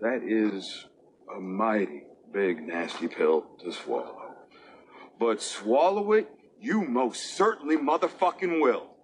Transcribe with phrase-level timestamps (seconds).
[0.00, 0.86] That is
[1.36, 4.34] a mighty big, nasty pill to swallow.
[5.18, 8.94] But swallow it, you most certainly motherfucking will.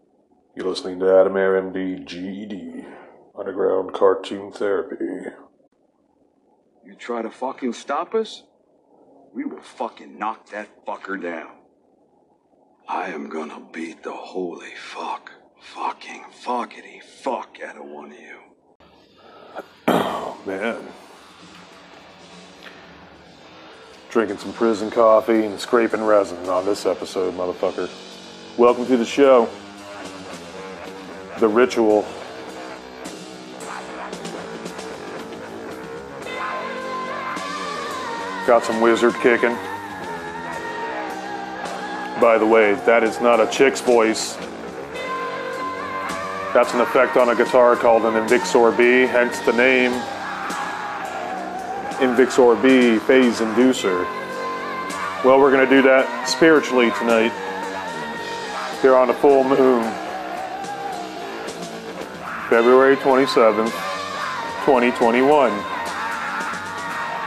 [0.54, 2.84] You're listening to Adam Air MD GED,
[3.36, 5.30] Underground Cartoon Therapy.
[6.86, 8.44] You try to fucking stop us,
[9.32, 11.48] we will fucking knock that fucker down.
[12.88, 18.53] I am gonna beat the holy fuck, fucking fuckity fuck out of one of you.
[20.46, 20.76] Man.
[24.10, 27.88] Drinking some prison coffee and scraping resin on this episode, motherfucker.
[28.58, 29.48] Welcome to the show.
[31.38, 32.02] The Ritual.
[38.46, 39.56] Got some wizard kicking.
[42.20, 44.34] By the way, that is not a chick's voice.
[46.52, 49.92] That's an effect on a guitar called an Invixor B, hence the name
[52.04, 54.04] Invixor B phase inducer.
[55.24, 57.32] Well, we're going to do that spiritually tonight.
[58.82, 59.82] Here on a full moon.
[62.50, 63.72] February 27th,
[64.66, 65.50] 2021.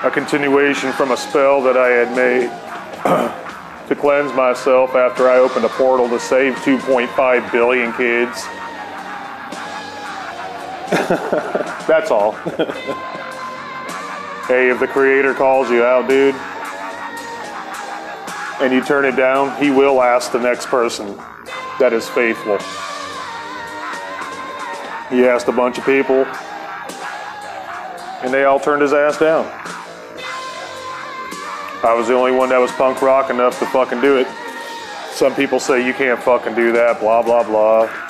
[0.03, 2.50] A continuation from a spell that I had made
[3.88, 8.45] to cleanse myself after I opened a portal to save 2.5 billion kids.
[11.88, 12.38] That's all.
[14.48, 16.36] hey, if the creator calls you out, dude,
[18.62, 21.16] and you turn it down, he will ask the next person
[21.80, 22.58] that is faithful.
[25.09, 26.26] He asked a bunch of people,
[28.23, 29.45] and they all turned his ass down.
[31.84, 34.28] I was the only one that was punk rock enough to fucking do it.
[35.11, 38.06] Some people say you can't fucking do that, blah, blah, blah.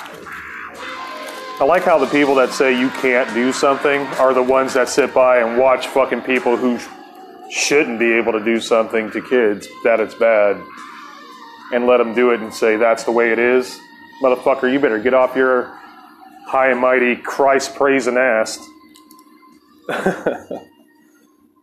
[1.60, 4.88] I like how the people that say you can't do something are the ones that
[4.88, 6.78] sit by and watch fucking people who
[7.50, 10.56] shouldn't be able to do something to kids that it's bad
[11.72, 13.76] and let them do it and say that's the way it is.
[14.22, 15.64] Motherfucker, you better get off your
[16.46, 18.64] high and mighty Christ praising ass.
[19.88, 20.60] and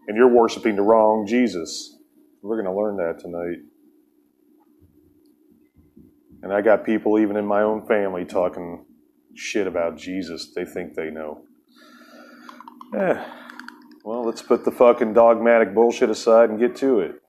[0.09, 1.95] you're worshiping the wrong Jesus.
[2.41, 3.59] We're going to learn that tonight.
[6.43, 8.85] And I got people even in my own family talking
[9.35, 11.41] shit about Jesus they think they know.
[12.95, 13.23] Eh.
[14.03, 17.21] Well, let's put the fucking dogmatic bullshit aside and get to it.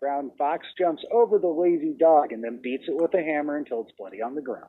[0.00, 3.82] Brown fox jumps over the lazy dog and then beats it with a hammer until
[3.82, 4.68] it's bloody on the ground.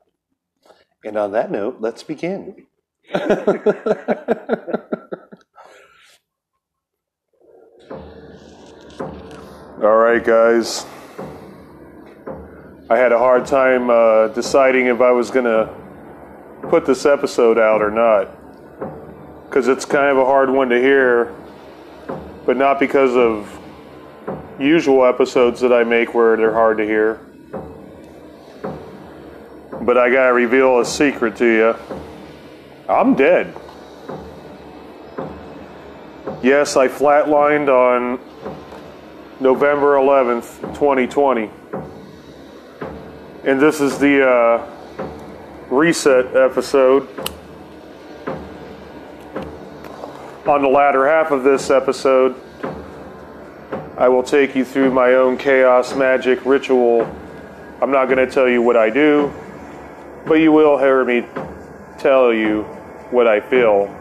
[1.04, 2.66] And on that note, let's begin.
[9.80, 10.86] All right, guys.
[12.90, 15.70] I had a hard time uh, deciding if I was going to
[16.70, 18.30] put this episode out or not.
[19.46, 21.36] Because it's kind of a hard one to hear,
[22.46, 23.60] but not because of
[24.58, 27.20] usual episodes that I make where they're hard to hear.
[29.82, 31.76] But I gotta reveal a secret to you.
[32.90, 33.54] I'm dead.
[36.42, 38.20] Yes, I flatlined on
[39.40, 41.52] November 11th, 2020.
[43.44, 44.68] And this is the uh,
[45.70, 47.08] reset episode.
[50.48, 52.36] On the latter half of this episode,
[53.98, 57.04] I will take you through my own chaos magic ritual.
[57.82, 59.32] I'm not going to tell you what I do,
[60.26, 61.26] but you will hear me
[62.00, 62.64] tell you
[63.12, 63.94] what I feel.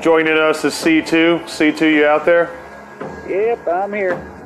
[0.00, 1.42] Joining us is C2.
[1.44, 2.50] C2, you out there?
[3.28, 4.37] Yep, I'm here.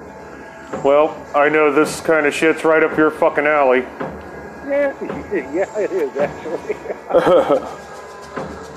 [0.85, 3.81] Well, I know this kind of shit's right up your fucking alley.
[4.67, 4.95] Yeah,
[5.53, 7.79] yeah, it is actually.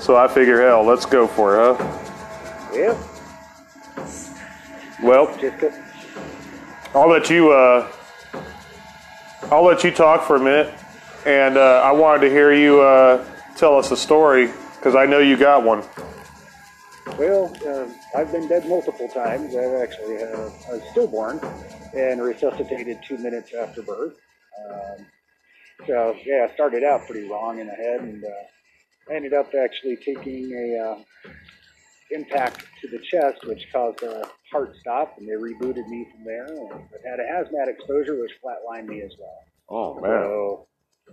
[0.06, 1.98] So I figure, hell, let's go for it, huh?
[2.72, 2.96] Yeah.
[5.02, 5.36] Well.
[6.94, 7.50] I'll let you.
[7.50, 7.90] Uh,
[9.50, 10.72] I'll let you talk for a minute,
[11.26, 13.24] and uh, I wanted to hear you uh,
[13.56, 15.82] tell us a story because I know you got one.
[17.18, 19.56] Well, uh, I've been dead multiple times.
[19.56, 21.40] I've actually had a, a stillborn
[21.94, 24.16] and resuscitated two minutes after birth.
[24.70, 25.06] Um,
[25.86, 29.96] so yeah, I started out pretty wrong in the head, and uh, ended up actually
[29.96, 30.98] taking a uh,
[32.10, 36.46] impact to the chest, which caused a heart stop, and they rebooted me from there.
[36.46, 39.44] And I've had a hazmat exposure, which flatlined me as well.
[39.68, 40.10] Oh man!
[40.10, 40.66] So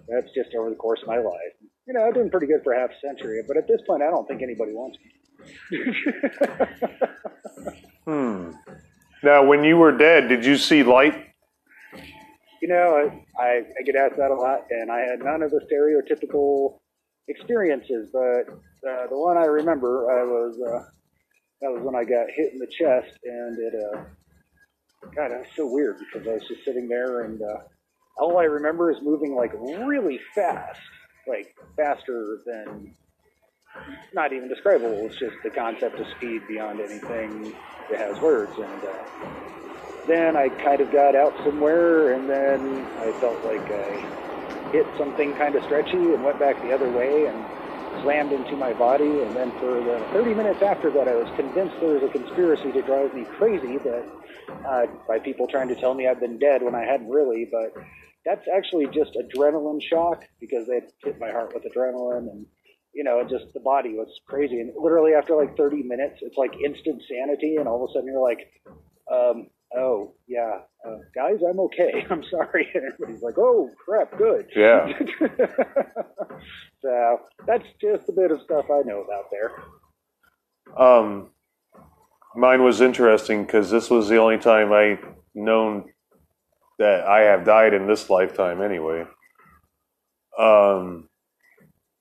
[0.07, 1.53] that's just over the course of my life.
[1.87, 4.09] You know, I've been pretty good for half a century, but at this point, I
[4.09, 5.11] don't think anybody wants me.
[8.05, 8.51] Hmm.
[9.23, 11.33] Now, when you were dead, did you see light?
[12.63, 15.59] you know, I, I, get asked that a lot, and I had none of the
[15.67, 16.79] stereotypical
[17.27, 18.53] experiences, but
[18.89, 20.79] uh, the one I remember, I was uh,
[21.59, 23.97] that was when I got hit in the chest, and it uh,
[25.13, 27.63] God, that was so weird because I was just sitting there, and uh,
[28.17, 30.79] all I remember is moving like really fast,
[31.27, 32.95] like faster than
[34.13, 35.05] not even describable.
[35.05, 37.53] It's just the concept of speed beyond anything
[37.89, 38.53] that has words.
[38.57, 44.69] And uh, then I kind of got out somewhere, and then I felt like I
[44.71, 47.45] hit something kind of stretchy and went back the other way and
[48.01, 49.21] slammed into my body.
[49.21, 52.71] And then for the 30 minutes after that, I was convinced there was a conspiracy
[52.71, 54.05] to drive me crazy that
[54.67, 57.47] uh, by people trying to tell me I've been dead when I hadn't really.
[57.51, 57.73] But
[58.25, 62.45] that's actually just adrenaline shock because they hit my heart with adrenaline and
[62.93, 64.59] you know, just the body was crazy.
[64.59, 67.57] And literally after like 30 minutes, it's like instant sanity.
[67.57, 68.51] And all of a sudden you're like,
[69.11, 72.05] um, oh, yeah, uh, guys, I'm okay.
[72.09, 72.69] I'm sorry.
[72.73, 74.47] And everybody's like, oh, crap, good.
[74.55, 74.87] Yeah.
[76.81, 79.51] so that's just a bit of stuff I know about there.
[80.77, 81.31] Um,
[82.35, 84.99] mine was interesting because this was the only time I
[85.35, 85.85] known
[86.79, 89.05] that I have died in this lifetime anyway.
[90.37, 91.09] Um,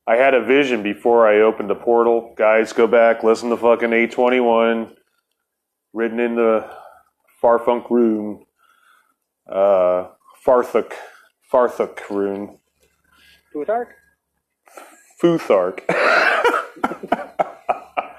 [0.07, 2.35] I had a vision before I opened the portal.
[2.37, 4.95] Guys, go back, listen to fucking 821,
[5.93, 6.69] written in the
[7.43, 8.45] Farfunk rune,
[9.49, 10.09] uh,
[10.45, 10.93] Farthuk,
[11.53, 12.59] Farthuk rune,
[13.55, 13.89] Futhark?
[15.23, 15.81] Futhark.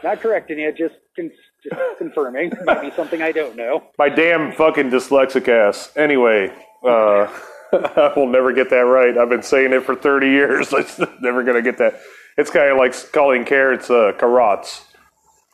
[0.03, 1.31] Not correcting you, just, con-
[1.63, 2.51] just confirming.
[2.65, 3.83] Might be something I don't know.
[3.97, 5.91] My damn fucking dyslexic ass.
[5.95, 6.53] Anyway,
[6.85, 7.27] uh,
[7.95, 9.17] I will never get that right.
[9.17, 10.73] I've been saying it for 30 years.
[10.73, 10.85] I'm
[11.21, 11.99] never going to get that.
[12.37, 14.85] It's kind of like calling carrots uh, carrots.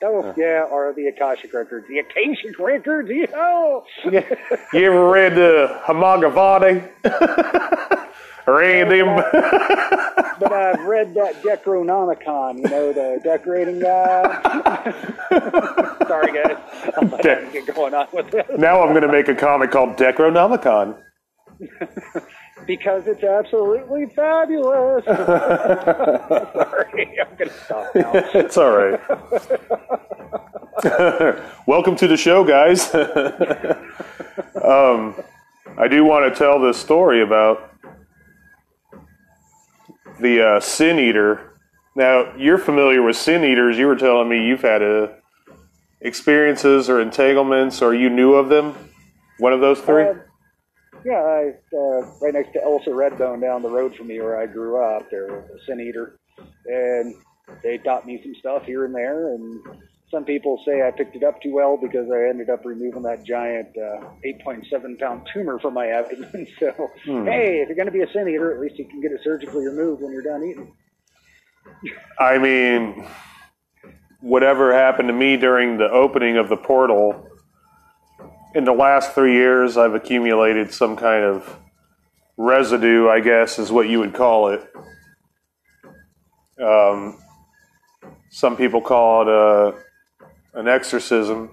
[0.02, 1.86] Oh, yeah, or the Akashic Records.
[1.90, 3.84] The Akashic Records, oh!
[4.06, 6.88] You ever read uh, Hamagavadi?
[8.48, 9.16] or any of them?
[10.40, 14.24] but I've read that Decronomicon, you know, the decorating guy.
[16.08, 16.58] Sorry, guys.
[17.12, 18.46] Let De- get going on with this.
[18.58, 20.96] now I'm going to make a comic called Decronomicon.
[22.66, 25.06] Because it's absolutely fabulous.
[26.54, 28.12] Sorry, I'm going to stop now.
[28.34, 29.00] It's all right.
[31.66, 32.94] Welcome to the show, guys.
[34.62, 35.16] um,
[35.78, 37.74] I do want to tell this story about
[40.20, 41.58] the uh, Sin Eater.
[41.96, 43.78] Now, you're familiar with Sin Eaters.
[43.78, 45.08] You were telling me you've had uh,
[46.02, 48.76] experiences or entanglements, or you knew of them.
[49.38, 50.04] One of those three.
[50.04, 50.22] Um,
[51.06, 54.46] yeah, I, uh, right next to Elsa Redbone down the road from me where I
[54.46, 55.10] grew up.
[55.10, 56.20] There was a sin eater,
[56.66, 57.16] and
[57.64, 59.34] they taught me some stuff here and there.
[59.34, 59.62] And
[60.12, 63.24] some people say I picked it up too well because I ended up removing that
[63.24, 64.06] giant uh,
[64.46, 66.48] 8.7 pound tumor from my abdomen.
[66.60, 69.12] So, hey, if you're going to be a sin eater, at least you can get
[69.12, 70.74] it surgically removed when you're done eating.
[72.20, 73.08] I mean,
[74.20, 77.29] whatever happened to me during the opening of the portal,
[78.56, 81.58] in the last three years, I've accumulated some kind of
[82.38, 84.68] residue, I guess, is what you would call it.
[86.62, 87.20] Um,
[88.32, 91.52] some people call it a, an exorcism,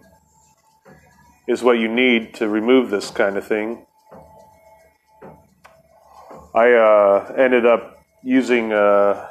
[1.46, 3.86] is what you need to remove this kind of thing.
[6.54, 8.72] I uh, ended up using.
[8.72, 9.28] Uh,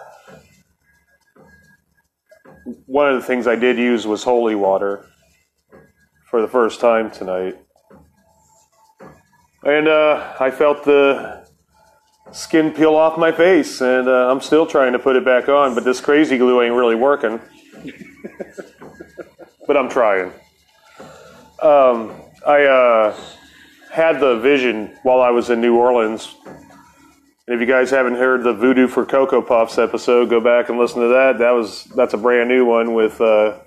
[2.85, 5.07] one of the things I did use was holy water
[6.35, 7.57] for the first time tonight.
[9.63, 11.47] And uh, I felt the
[12.33, 15.73] skin peel off my face, and uh, I'm still trying to put it back on,
[15.75, 17.39] but this crazy glue ain't really working.
[19.65, 20.33] but I'm trying.
[21.61, 22.11] Um,
[22.45, 23.17] I uh,
[23.93, 26.35] had the vision while I was in New Orleans.
[27.47, 30.77] And if you guys haven't heard the Voodoo for Cocoa Puffs episode, go back and
[30.77, 31.37] listen to that.
[31.37, 33.59] That was that's a brand new one with uh,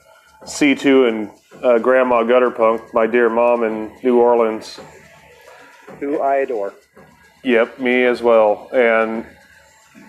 [0.45, 1.30] C2 and
[1.62, 4.78] uh, Grandma Gutterpunk, my dear mom in New Orleans.
[6.00, 6.75] Who I adore.
[7.42, 8.68] Yep, me as well.
[8.73, 9.26] And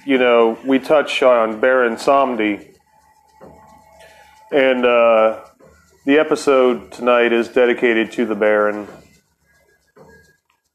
[0.06, 2.76] you know, we touch on Baron Samedi,
[4.52, 5.46] and uh,
[6.06, 8.88] the episode tonight is dedicated to the Baron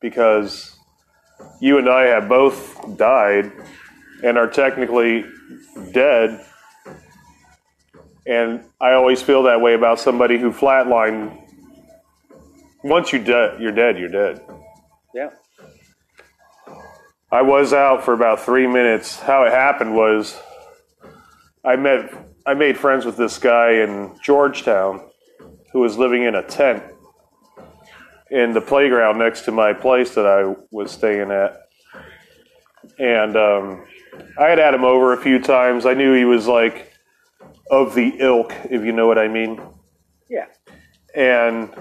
[0.00, 0.76] because
[1.60, 3.50] you and I have both died
[4.22, 5.24] and are technically
[5.92, 6.44] dead.
[8.26, 11.40] And I always feel that way about somebody who flatlined.
[12.82, 14.40] Once you de- you're dead, you're dead.
[15.14, 15.30] Yeah.
[17.30, 19.18] I was out for about three minutes.
[19.20, 20.38] How it happened was
[21.64, 22.12] I met
[22.46, 25.02] I made friends with this guy in Georgetown
[25.72, 26.82] who was living in a tent
[28.30, 31.68] in the playground next to my place that I was staying at.
[32.98, 33.84] And um,
[34.38, 35.86] I had had him over a few times.
[35.86, 36.93] I knew he was like
[37.70, 39.60] of the ilk, if you know what I mean.
[40.28, 40.46] Yeah.
[41.14, 41.74] And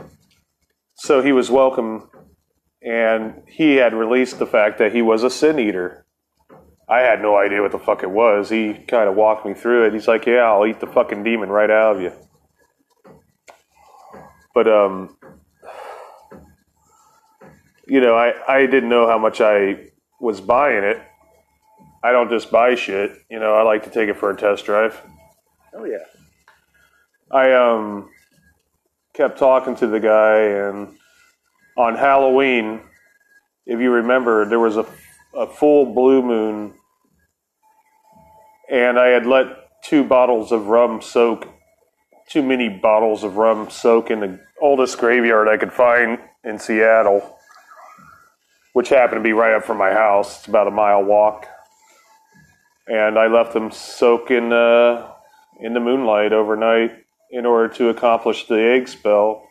[0.95, 2.09] so he was welcome,
[2.81, 6.05] and he had released the fact that he was a sin eater.
[6.87, 8.49] I had no idea what the fuck it was.
[8.49, 9.93] He kind of walked me through it.
[9.93, 12.11] He's like, "Yeah, I'll eat the fucking demon right out of you."
[14.53, 15.17] But um,
[17.87, 19.87] you know, I I didn't know how much I
[20.19, 21.01] was buying it.
[22.03, 23.17] I don't just buy shit.
[23.29, 25.01] You know, I like to take it for a test drive.
[25.75, 25.97] Oh yeah.
[27.31, 28.09] I um
[29.13, 30.95] kept talking to the guy, and
[31.77, 32.81] on Halloween,
[33.65, 34.85] if you remember, there was a,
[35.35, 36.73] a full blue moon,
[38.69, 39.47] and I had let
[39.83, 41.47] two bottles of rum soak,
[42.29, 47.37] too many bottles of rum soak in the oldest graveyard I could find in Seattle,
[48.73, 50.39] which happened to be right up from my house.
[50.39, 51.47] It's about a mile walk.
[52.87, 55.12] And I left them soak in, uh,
[55.59, 59.49] in the moonlight overnight in order to accomplish the egg spell.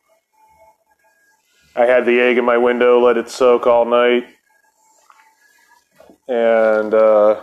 [1.75, 4.27] I had the egg in my window, let it soak all night.
[6.29, 7.41] And uh,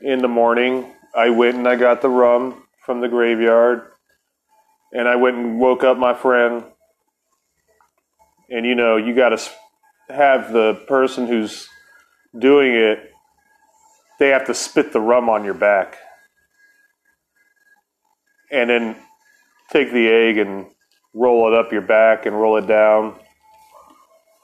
[0.00, 3.88] in the morning, I went and I got the rum from the graveyard.
[4.92, 6.64] And I went and woke up my friend.
[8.50, 9.50] And you know, you got to
[10.12, 11.68] have the person who's
[12.38, 13.12] doing it,
[14.18, 15.96] they have to spit the rum on your back.
[18.52, 18.96] And then
[19.72, 20.66] take the egg and
[21.14, 23.14] roll it up your back and roll it down.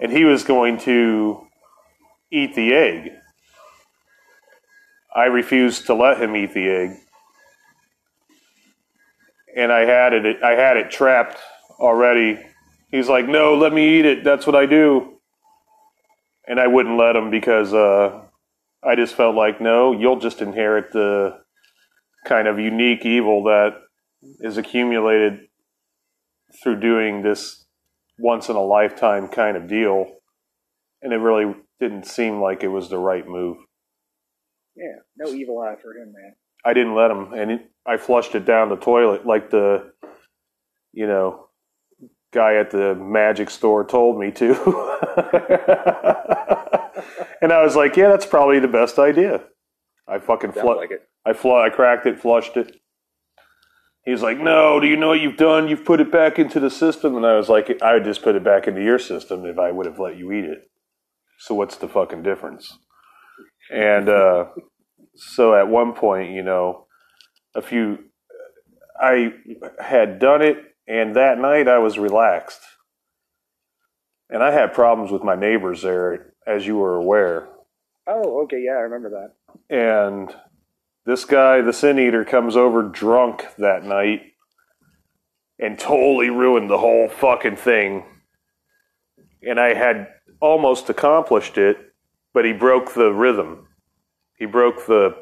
[0.01, 1.47] And he was going to
[2.31, 3.13] eat the egg.
[5.15, 6.91] I refused to let him eat the egg.
[9.57, 11.39] And I had it I had it trapped
[11.79, 12.39] already.
[12.91, 14.25] He's like, "No, let me eat it.
[14.25, 15.15] That's what I do."
[16.47, 18.23] And I wouldn't let him because uh,
[18.83, 21.41] I just felt like, "No, you'll just inherit the
[22.27, 23.75] kind of unique evil that
[24.41, 25.49] is accumulated
[26.63, 27.67] through doing this
[28.19, 30.07] once in a lifetime kind of deal.
[31.03, 33.59] And it really didn't seem like it was the right move.
[34.77, 34.97] Yeah.
[35.17, 36.35] No evil eye for him, man.
[36.65, 39.93] I didn't let him, and it, I flushed it down the toilet like the,
[40.93, 41.47] you know,
[42.33, 44.51] guy at the magic store told me to.
[47.41, 49.45] and I was like, yeah, that's probably the best idea.
[50.07, 50.79] I fucking flushed.
[50.79, 51.09] like it.
[51.25, 52.77] I fl- I cracked it, flushed it.
[54.09, 55.69] He's like, "No, do you know what you've done?
[55.69, 58.37] You've put it back into the system." And I was like, "I would just put
[58.37, 60.71] it back into your system if I would have let you eat it."
[61.41, 62.79] So what's the fucking difference?
[63.71, 64.47] And uh,
[65.15, 66.87] so at one point, you know,
[67.55, 67.99] a few,
[68.99, 69.35] I
[69.79, 72.63] had done it, and that night I was relaxed,
[74.31, 77.51] and I had problems with my neighbors there, as you were aware.
[78.07, 78.63] Oh, okay.
[78.65, 79.35] Yeah, I remember that.
[79.69, 80.35] And
[81.09, 84.35] this guy, the sin eater, comes over drunk that night
[85.59, 88.05] and totally ruined the whole fucking thing.
[89.43, 91.79] And I had almost accomplished it,
[92.35, 93.69] but he broke the rhythm.
[94.39, 95.17] He broke the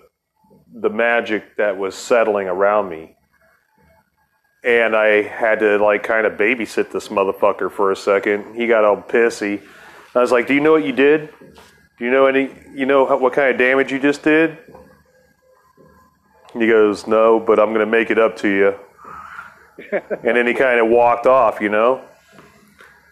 [0.74, 3.14] the magic that was settling around me.
[4.64, 8.56] And I had to like kind of babysit this motherfucker for a second.
[8.56, 9.62] He got all pissy.
[10.16, 11.32] I was like, "Do you know what you did?
[11.96, 12.50] Do you know any?
[12.74, 14.58] You know what kind of damage you just did?"
[16.60, 18.74] He goes, No, but I'm going to make it up to you.
[19.92, 22.02] and then he kind of walked off, you know?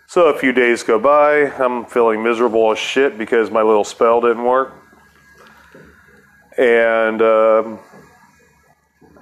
[0.07, 1.51] So a few days go by.
[1.53, 4.73] I'm feeling miserable as shit because my little spell didn't work.
[6.57, 7.81] And um,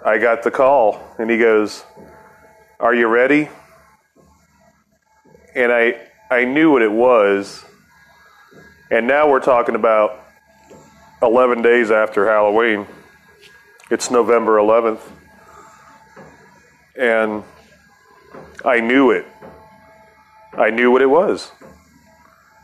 [0.04, 1.84] I got the call, and he goes,
[2.78, 3.48] Are you ready?
[5.54, 7.64] And I, I knew what it was.
[8.90, 10.20] And now we're talking about
[11.22, 12.86] 11 days after Halloween.
[13.92, 15.02] It's November 11th.
[16.96, 17.44] And
[18.64, 19.26] I knew it.
[20.54, 21.52] I knew what it was.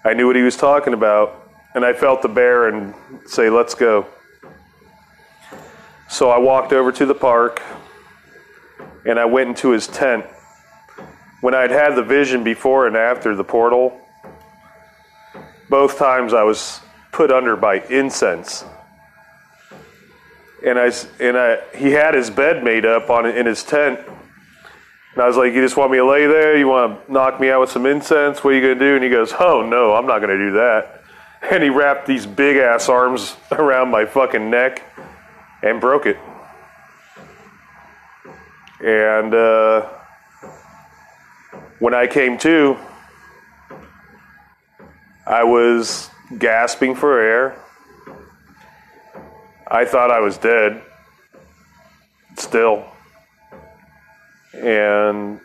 [0.07, 1.51] I knew what he was talking about.
[1.75, 2.95] And I felt the Baron
[3.27, 4.07] say, let's go.
[6.09, 7.61] So I walked over to the park
[9.05, 10.25] and I went into his tent.
[11.43, 14.01] When I'd had the vision before and after the portal,
[15.69, 16.81] both times I was
[17.13, 18.65] put under by incense
[20.65, 24.01] and I and I he had his bed made up on in his tent.
[25.15, 26.57] And I was like, "You just want me to lay there?
[26.57, 28.43] You want to knock me out with some incense?
[28.43, 30.95] What are you gonna do?" And he goes, "Oh no, I'm not gonna do that."
[31.53, 34.83] And he wrapped these big ass arms around my fucking neck
[35.63, 36.19] and broke it.
[38.81, 39.89] And uh,
[41.79, 42.77] when I came to,
[45.25, 47.57] I was gasping for air.
[49.71, 50.83] I thought I was dead.
[52.37, 52.85] Still.
[54.55, 55.41] And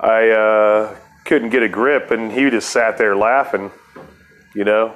[0.00, 3.70] I uh, couldn't get a grip, and he just sat there laughing,
[4.54, 4.94] you know?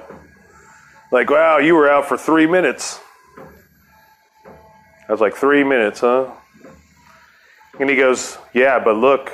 [1.11, 2.99] Like, wow, you were out for three minutes.
[5.07, 6.31] I was like, three minutes, huh?
[7.79, 9.31] And he goes, yeah, but look.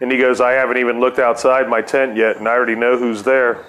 [0.00, 2.96] And he goes, I haven't even looked outside my tent yet, and I already know
[2.96, 3.64] who's there.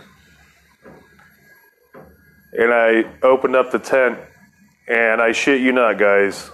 [2.53, 4.19] And I opened up the tent,
[4.87, 6.51] and I shit you not, guys,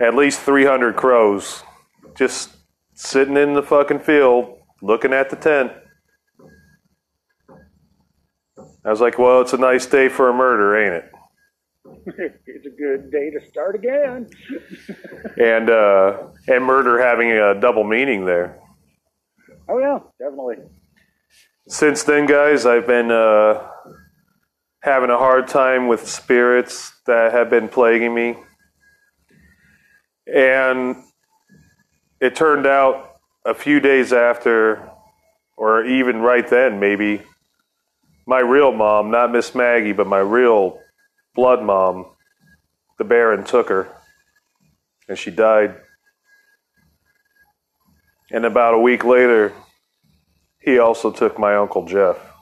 [0.00, 1.62] at least 300 crows
[2.14, 2.56] just
[2.94, 5.72] sitting in the fucking field looking at the tent.
[8.84, 11.12] I was like, well, it's a nice day for a murder, ain't it?
[12.46, 14.28] it's a good day to start again.
[15.40, 18.60] and uh, and murder having a double meaning there.
[19.68, 20.56] Oh yeah, definitely.
[21.68, 23.68] Since then, guys, I've been uh,
[24.86, 28.36] having a hard time with spirits that have been plaguing me,
[30.32, 30.94] and
[32.20, 34.88] it turned out a few days after,
[35.56, 37.20] or even right then, maybe
[38.28, 40.78] my real mom, not Miss Maggie, but my real
[41.34, 42.06] blood mom,
[42.96, 43.88] the Baron took her,
[45.08, 45.74] and she died.
[48.30, 49.52] And about a week later,
[50.60, 52.35] he also took my uncle Jeff.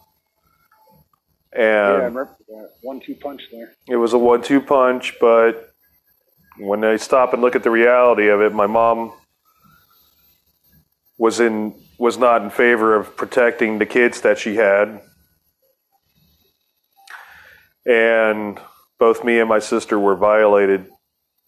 [1.55, 3.73] Yeah, I And remember that one-two punch there.
[3.89, 5.71] it was a one-two punch, but
[6.59, 9.13] when I stop and look at the reality of it, my mom
[11.19, 15.01] was in was not in favor of protecting the kids that she had.
[17.87, 18.59] And
[18.99, 20.87] both me and my sister were violated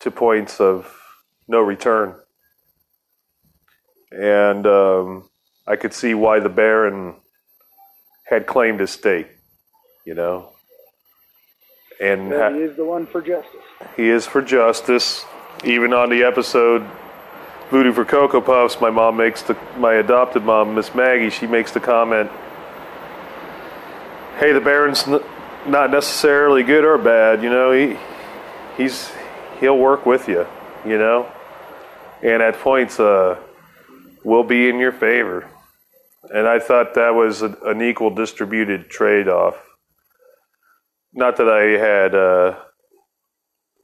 [0.01, 0.97] to points of
[1.49, 2.15] no return.
[4.13, 5.29] And um,
[5.67, 7.17] I could see why the Baron
[8.25, 9.29] had claimed his stake,
[10.07, 10.49] you know.
[12.01, 13.61] And Well, he is the one for justice.
[13.97, 15.25] he is for justice.
[15.65, 16.87] Even on the episode
[17.71, 21.73] Voodoo for Cocoa Puffs, my mom makes the my adopted mom, Miss Maggie, she makes
[21.73, 22.30] the comment,
[24.39, 25.21] "Hey, the Baron's n-
[25.67, 27.43] not necessarily good or bad.
[27.43, 27.99] You know, he
[28.76, 29.11] he's
[29.59, 30.47] he'll work with you.
[30.85, 31.26] You know,
[32.23, 33.37] and at points, uh,
[34.23, 35.49] will be in your favor."
[36.33, 39.57] And I thought that was a, an equal distributed trade off.
[41.17, 42.15] Not that I had.
[42.15, 42.63] Uh,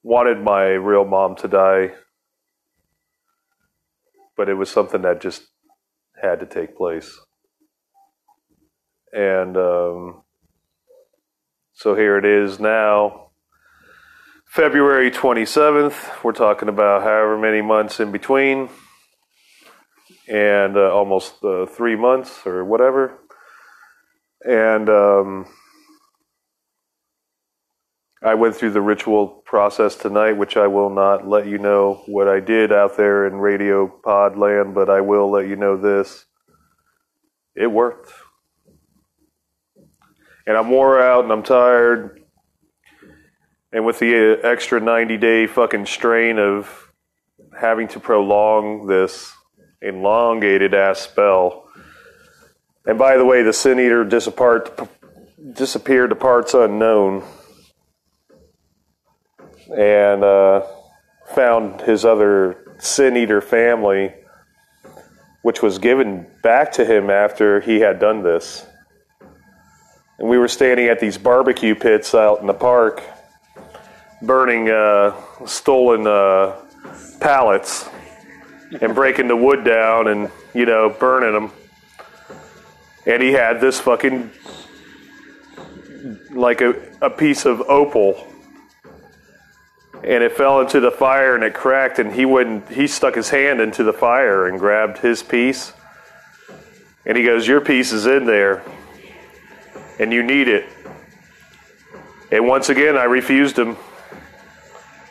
[0.02, 1.92] wanted my real mom to die,
[4.36, 5.44] but it was something that just
[6.20, 7.18] had to take place.
[9.12, 10.22] And um,
[11.72, 13.30] so here it is now,
[14.46, 16.24] February 27th.
[16.24, 18.70] We're talking about however many months in between,
[20.28, 23.18] and uh, almost uh, three months or whatever.
[24.44, 25.46] And um,
[28.24, 32.28] I went through the ritual process tonight, which I will not let you know what
[32.28, 36.24] I did out there in radio pod land, but I will let you know this.
[37.56, 38.12] It worked.
[40.46, 42.22] And I'm wore out and I'm tired.
[43.72, 46.92] And with the extra 90 day fucking strain of
[47.58, 49.32] having to prolong this
[49.80, 51.68] elongated ass spell.
[52.86, 54.70] And by the way, the Sin Eater disappeared,
[55.54, 57.24] disappeared to parts unknown
[59.76, 60.62] and uh,
[61.34, 64.12] found his other sin eater family,
[65.42, 68.66] which was given back to him after he had done this.
[70.18, 73.02] And we were standing at these barbecue pits out in the park,
[74.20, 75.14] burning uh,
[75.46, 76.56] stolen uh,
[77.20, 77.88] pallets
[78.80, 81.52] and breaking the wood down and, you know, burning them.
[83.06, 84.30] And he had this fucking,
[86.30, 88.31] like a, a piece of opal
[90.04, 93.30] and it fell into the fire and it cracked and he wouldn't he stuck his
[93.30, 95.72] hand into the fire and grabbed his piece.
[97.06, 98.64] And he goes your piece is in there
[100.00, 100.66] and you need it.
[102.32, 103.76] And once again i refused him.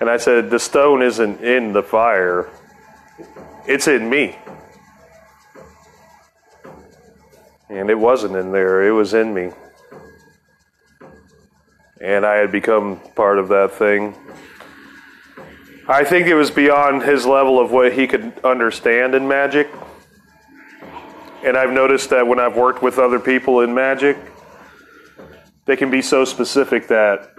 [0.01, 2.49] And i said the stone isn't in the fire.
[3.67, 4.37] It's in me.
[7.69, 8.85] And it wasn't in there.
[8.85, 9.51] It was in me.
[12.01, 14.15] And i had become part of that thing
[15.91, 19.69] I think it was beyond his level of what he could understand in magic.
[21.43, 24.17] And I've noticed that when I've worked with other people in magic,
[25.65, 27.35] they can be so specific that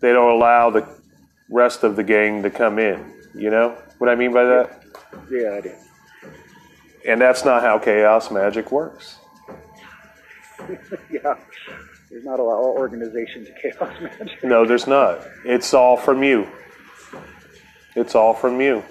[0.00, 0.88] they don't allow the
[1.50, 3.12] rest of the gang to come in.
[3.34, 4.82] You know what I mean by that?
[5.30, 5.74] Yeah, I do.
[7.06, 9.18] And that's not how chaos magic works.
[11.10, 11.34] yeah,
[12.10, 14.42] There's not a lot of organization to chaos magic.
[14.42, 15.20] No, there's not.
[15.44, 16.48] It's all from you.
[17.94, 18.82] It's all from you.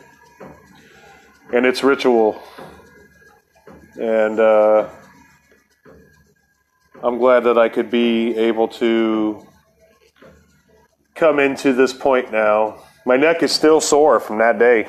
[1.52, 2.42] And it's ritual.
[4.00, 4.90] And uh,
[7.04, 9.46] I'm glad that I could be able to
[11.16, 12.84] come into this point now.
[13.06, 14.88] My neck is still sore from that day.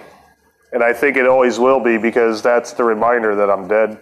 [0.73, 3.99] And I think it always will be because that's the reminder that I'm dead.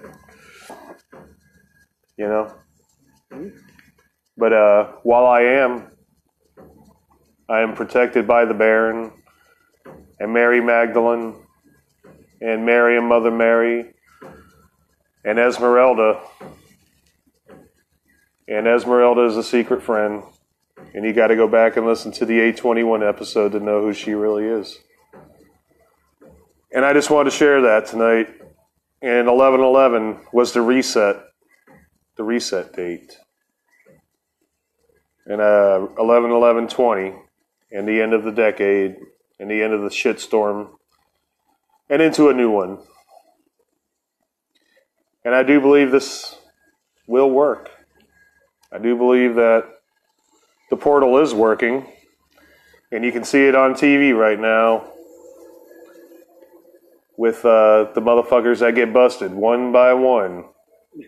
[2.17, 2.55] You know?
[4.37, 5.87] But uh, while I am,
[7.49, 9.13] I am protected by the Baron
[10.21, 11.35] and Mary Magdalene
[12.43, 13.95] and Mary and Mother Mary
[15.25, 16.21] and Esmeralda.
[18.47, 20.23] And Esmeralda is a secret friend.
[20.95, 23.93] And you got to go back and listen to the 821 episode to know who
[23.93, 24.79] she really is.
[26.73, 28.29] And I just wanted to share that tonight.
[29.03, 31.17] And 1111 was the reset,
[32.17, 33.17] the reset date.
[35.27, 37.15] And uh, 11 11 20,
[37.73, 38.97] and the end of the decade,
[39.41, 40.69] and the end of the shitstorm,
[41.89, 42.79] and into a new one.
[45.25, 46.37] And I do believe this
[47.07, 47.71] will work.
[48.71, 49.65] I do believe that
[50.69, 51.87] the portal is working,
[52.93, 54.93] and you can see it on TV right now
[57.17, 60.45] with uh, the motherfuckers that get busted one by one.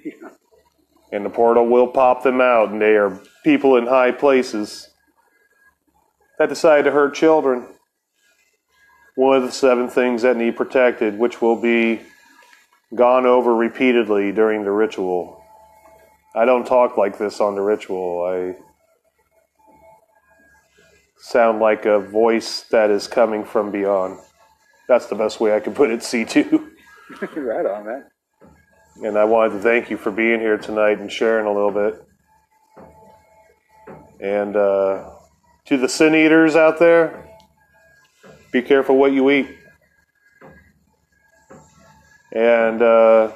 [1.15, 4.89] And the portal will pop them out, and they are people in high places
[6.39, 7.67] that decide to hurt children.
[9.15, 12.01] One of the seven things that need protected, which will be
[12.95, 15.43] gone over repeatedly during the ritual.
[16.35, 18.25] I don't talk like this on the ritual.
[18.25, 18.63] I
[21.19, 24.19] sound like a voice that is coming from beyond.
[24.89, 26.71] That's the best way I can put it, C2.
[27.37, 28.05] right on, man.
[29.05, 32.05] And I wanted to thank you for being here tonight and sharing a little bit.
[34.21, 35.11] And uh,
[35.67, 37.32] to the sin eaters out there,
[38.53, 39.49] be careful what you eat.
[42.33, 43.33] And uh,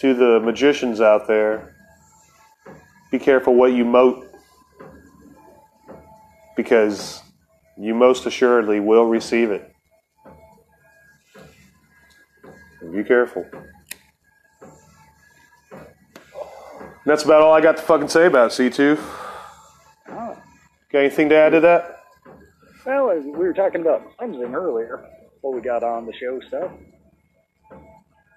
[0.00, 1.74] to the magicians out there,
[3.10, 4.26] be careful what you mote.
[6.56, 7.22] Because
[7.78, 9.72] you most assuredly will receive it.
[12.92, 13.46] Be careful.
[17.06, 18.98] That's about all I got to fucking say about C2.
[20.10, 20.36] Oh.
[20.90, 21.97] Got anything to add to that?
[23.18, 25.04] Well, we were talking about cleansing earlier
[25.34, 26.70] before we got on the show stuff.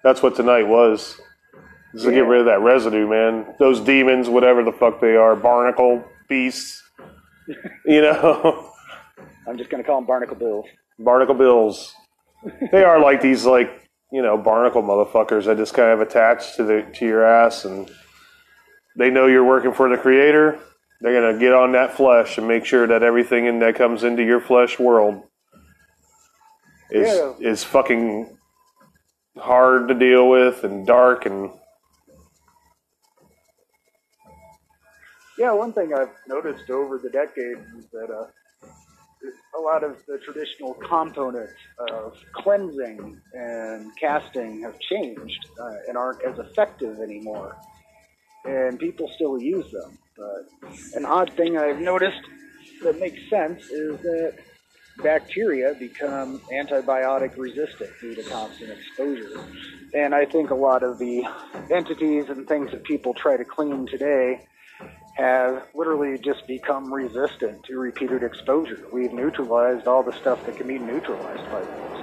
[0.02, 1.20] That's what tonight was.
[1.92, 3.54] Just to get rid of that residue, man.
[3.58, 6.82] Those demons, whatever the fuck they are, barnacle beasts.
[7.86, 8.72] you know,
[9.46, 10.66] I'm just going to call them barnacle bills.
[10.98, 11.94] barnacle bills.
[12.72, 16.64] They are like these, like you know, barnacle motherfuckers that just kind of attach to
[16.64, 17.88] the to your ass, and
[18.96, 20.58] they know you're working for the creator.
[21.02, 24.22] They're gonna get on that flesh and make sure that everything in that comes into
[24.22, 25.24] your flesh world
[26.90, 27.34] is Yeah.
[27.40, 28.38] is fucking
[29.36, 31.50] hard to deal with and dark and
[35.38, 38.26] Yeah, one thing I've noticed over the decades is that uh,
[39.58, 46.22] a lot of the traditional components of cleansing and casting have changed uh, and aren't
[46.22, 47.56] as effective anymore.
[48.44, 49.98] And people still use them.
[50.16, 50.48] But
[50.94, 52.20] an odd thing I've noticed
[52.82, 54.34] that makes sense is that
[55.02, 59.40] bacteria become antibiotic resistant due to constant exposure.
[59.94, 61.24] And I think a lot of the
[61.70, 64.46] entities and things that people try to clean today
[65.16, 68.86] have literally just become resistant to repeated exposure.
[68.92, 71.96] We've neutralized all the stuff that can be neutralized by those.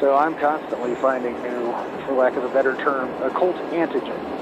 [0.00, 1.74] So I'm constantly finding new,
[2.04, 4.36] for lack of a better term, occult antigens,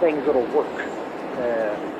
[0.00, 0.74] things that'll work.
[1.36, 1.95] And,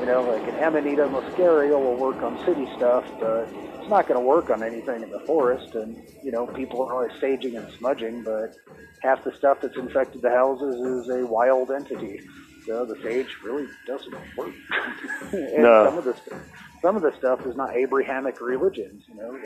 [0.00, 3.48] you know, like an Amanita muscaria will work on city stuff, but
[3.80, 5.74] it's not going to work on anything in the forest.
[5.74, 8.54] And, you know, people are always saging and smudging, but
[9.02, 12.20] half the stuff that's infected the houses is a wild entity.
[12.66, 14.52] So the sage really doesn't work.
[15.32, 15.84] and No.
[15.84, 16.42] some of the st-
[16.82, 19.36] some of the stuff is not Abrahamic religions, you know,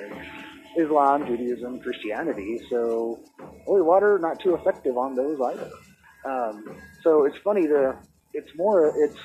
[0.79, 2.61] Islam, Judaism, Christianity.
[2.71, 3.21] So
[3.65, 5.71] holy water not too effective on those either.
[6.25, 7.97] Um, so it's funny to
[8.35, 9.17] it's more it's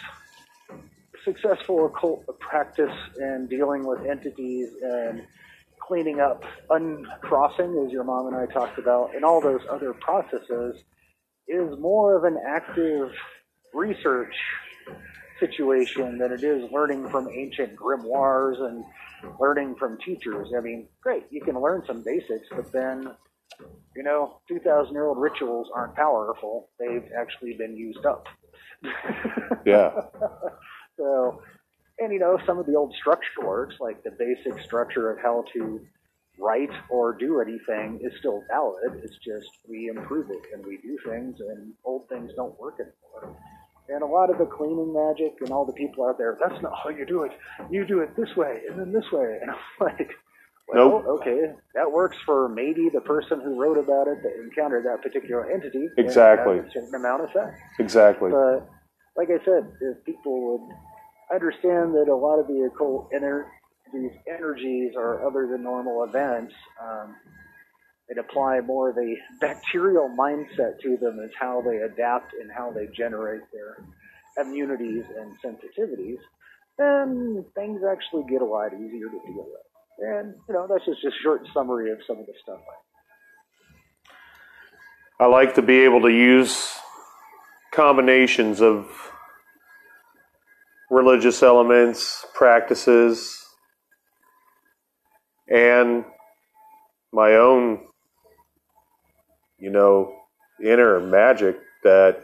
[1.28, 5.24] successful occult practice and dealing with entities and
[5.86, 10.82] cleaning up uncrossing as your mom and I talked about and all those other processes
[11.48, 13.12] is more of an active
[13.74, 14.34] research
[15.40, 18.84] situation than it is learning from ancient grimoires and
[19.40, 20.48] learning from teachers.
[20.58, 23.12] I mean, great, you can learn some basics, but then,
[23.96, 26.70] you know, 2,000 year old rituals aren't powerful.
[26.80, 28.26] They've actually been used up.
[29.66, 29.92] yeah.
[30.98, 31.42] so
[32.00, 35.44] And you know, some of the old structure works, like the basic structure of how
[35.54, 35.82] to
[36.40, 39.02] write or do anything, is still valid.
[39.04, 43.36] It's just we improve it and we do things, and old things don't work anymore.
[43.90, 46.74] And a lot of the cleaning magic and all the people out there, that's not
[46.84, 47.32] how you do it.
[47.72, 49.38] You do it this way and then this way.
[49.42, 50.12] And I'm like,
[50.68, 51.22] well, Nope.
[51.22, 55.50] okay, that works for maybe the person who wrote about it that encountered that particular
[55.50, 55.88] entity.
[55.98, 56.60] Exactly.
[56.60, 57.56] a certain amount of sense.
[57.80, 58.30] Exactly.
[58.30, 58.70] But
[59.16, 60.76] like I said, if people would
[61.34, 63.46] understand that a lot of the occult ener-
[63.94, 67.16] these energies are other than normal events, um,
[68.10, 72.72] and apply more of a bacterial mindset to them as how they adapt and how
[72.72, 73.78] they generate their
[74.38, 76.20] immunities and sensitivities,
[76.78, 79.68] then things actually get a lot easier to deal with.
[80.00, 82.60] And you know, that's just a short summary of some of the stuff.
[85.20, 86.72] I I like to be able to use
[87.72, 88.88] combinations of
[90.90, 93.46] religious elements, practices,
[95.50, 96.06] and
[97.12, 97.80] my own,
[99.58, 100.14] you know,
[100.64, 102.24] inner magic that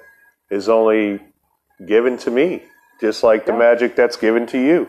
[0.50, 1.20] is only
[1.86, 2.64] given to me,
[3.02, 4.88] just like the magic that's given to you.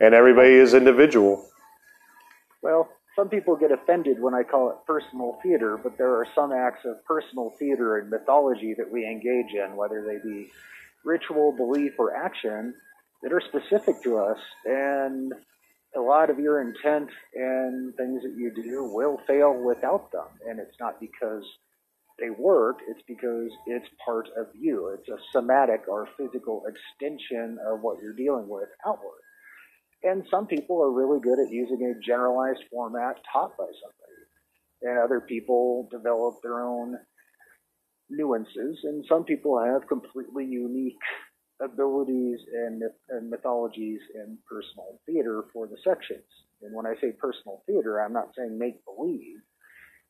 [0.00, 1.46] And everybody is individual.
[2.62, 6.52] Well, some people get offended when I call it personal theater, but there are some
[6.52, 10.50] acts of personal theater and mythology that we engage in, whether they be
[11.04, 12.74] ritual, belief, or action,
[13.22, 14.38] that are specific to us.
[14.64, 15.32] And
[15.96, 20.28] a lot of your intent and things that you do will fail without them.
[20.48, 21.44] And it's not because
[22.18, 24.96] they work, it's because it's part of you.
[24.98, 29.20] It's a somatic or physical extension of what you're dealing with outward.
[30.02, 34.22] And some people are really good at using a generalized format taught by somebody.
[34.82, 36.98] And other people develop their own
[38.10, 38.78] nuances.
[38.84, 40.98] And some people have completely unique
[41.62, 46.26] abilities and, and mythologies in personal theater for the sections.
[46.62, 49.38] And when I say personal theater, I'm not saying make believe.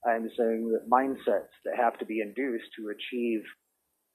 [0.07, 3.43] I'm saying that mindsets that have to be induced to achieve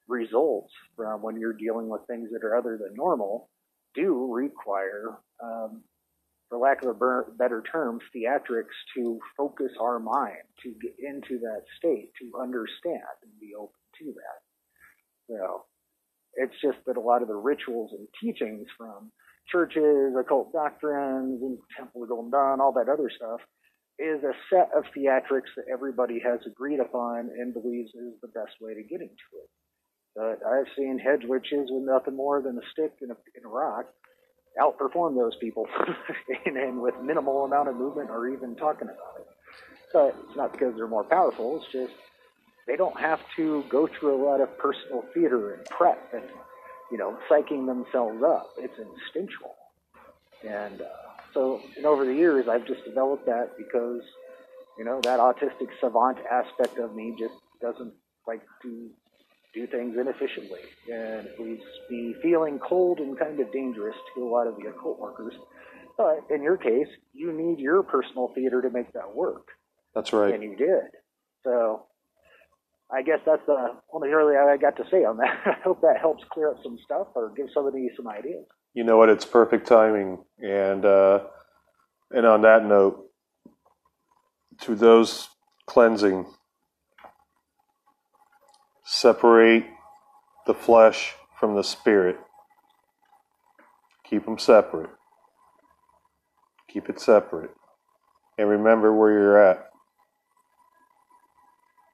[0.07, 3.49] results from when you're dealing with things that are other than normal
[3.95, 5.83] do require, um,
[6.49, 11.63] for lack of a better term, theatrics to focus our mind, to get into that
[11.77, 14.39] state, to understand and be open to that.
[15.29, 15.65] So
[16.35, 19.11] it's just that a lot of the rituals and teachings from
[19.51, 23.41] churches, occult doctrines, and Temple of Golden Dawn, all that other stuff,
[23.99, 28.53] is a set of theatrics that everybody has agreed upon and believes is the best
[28.61, 29.49] way to getting to it.
[30.15, 33.49] But I've seen hedge witches with nothing more than a stick and a, and a
[33.49, 33.85] rock
[34.59, 35.67] outperform those people,
[36.45, 39.27] and, and with minimal amount of movement or even talking about it.
[39.93, 41.57] But it's not because they're more powerful.
[41.57, 41.93] It's just
[42.67, 46.23] they don't have to go through a lot of personal theater and prep and
[46.91, 48.49] you know psyching themselves up.
[48.57, 49.55] It's instinctual,
[50.47, 50.85] and uh,
[51.33, 54.01] so and over the years I've just developed that because
[54.77, 57.93] you know that autistic savant aspect of me just doesn't
[58.27, 58.89] like to
[59.57, 60.59] do things inefficiently,
[60.91, 64.69] and it leaves me feeling cold and kind of dangerous to a lot of the
[64.69, 65.33] occult workers.
[65.97, 69.47] But in your case, you need your personal theater to make that work
[69.95, 70.33] That's right.
[70.33, 70.91] and you did.
[71.43, 71.83] So
[72.91, 75.41] I guess that's the only really I got to say on that.
[75.45, 78.45] I hope that helps clear up some stuff or give somebody some ideas.
[78.73, 79.09] You know what?
[79.09, 80.23] It's perfect timing.
[80.39, 81.21] And uh,
[82.11, 83.05] and on that note,
[84.61, 85.29] to those
[85.65, 86.27] cleansing,
[88.87, 89.65] separate
[90.45, 92.17] the flesh from the spirit.
[94.09, 94.89] Keep them separate.
[96.69, 97.51] Keep it separate.
[98.37, 99.69] And remember where you're at.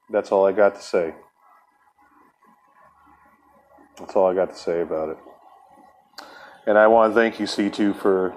[0.08, 1.14] That's all I got to say.
[3.98, 5.18] That's all I got to say about it.
[6.66, 8.34] And I want to thank you, C2, for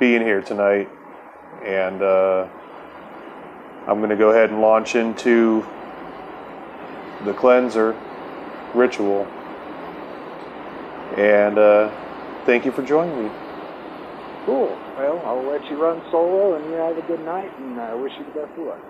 [0.00, 0.88] being here tonight.
[1.64, 2.48] And uh,
[3.86, 5.64] I'm going to go ahead and launch into
[7.24, 7.96] the cleanser
[8.74, 9.26] ritual.
[11.16, 11.90] And uh,
[12.46, 13.30] thank you for joining me.
[14.46, 14.76] Cool.
[14.96, 18.12] Well, I'll let you run solo and you have a good night and I wish
[18.18, 18.80] you the best of luck.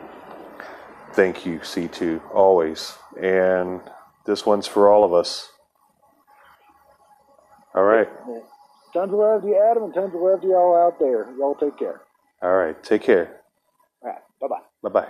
[1.12, 2.96] Thank you, C2, always.
[3.20, 3.80] And
[4.26, 5.50] this one's for all of us.
[7.74, 8.08] All right.
[8.92, 11.30] Tons of love to you, Adam, and tons of love to y'all out there.
[11.38, 12.00] Y'all take care.
[12.42, 12.80] All right.
[12.82, 13.40] Take care.
[14.02, 14.22] All right.
[14.40, 14.60] Bye bye.
[14.82, 15.08] Bye bye.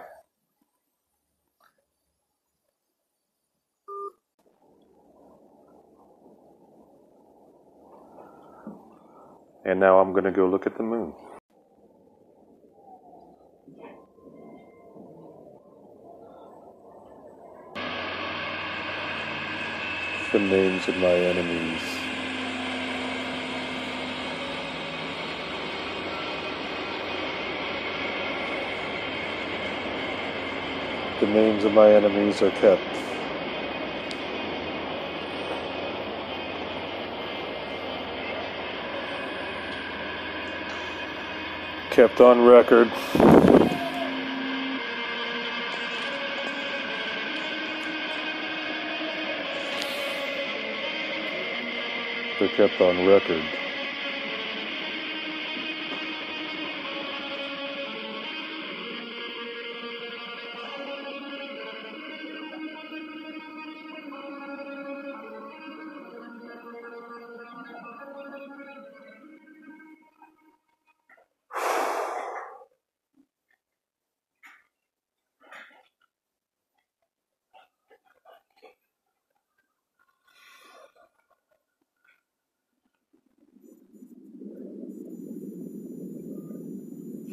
[9.65, 11.13] And now I'm going to go look at the moon.
[20.33, 21.83] The names of my enemies.
[31.21, 32.81] The names of my enemies are kept.
[42.01, 42.91] Kept on record.
[52.39, 53.45] They're kept on record.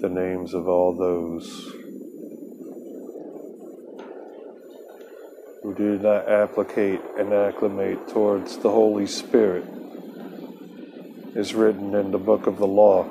[0.01, 1.71] The names of all those
[5.63, 9.65] who do not applicate and acclimate towards the Holy Spirit
[11.33, 13.09] is written in the book of the law.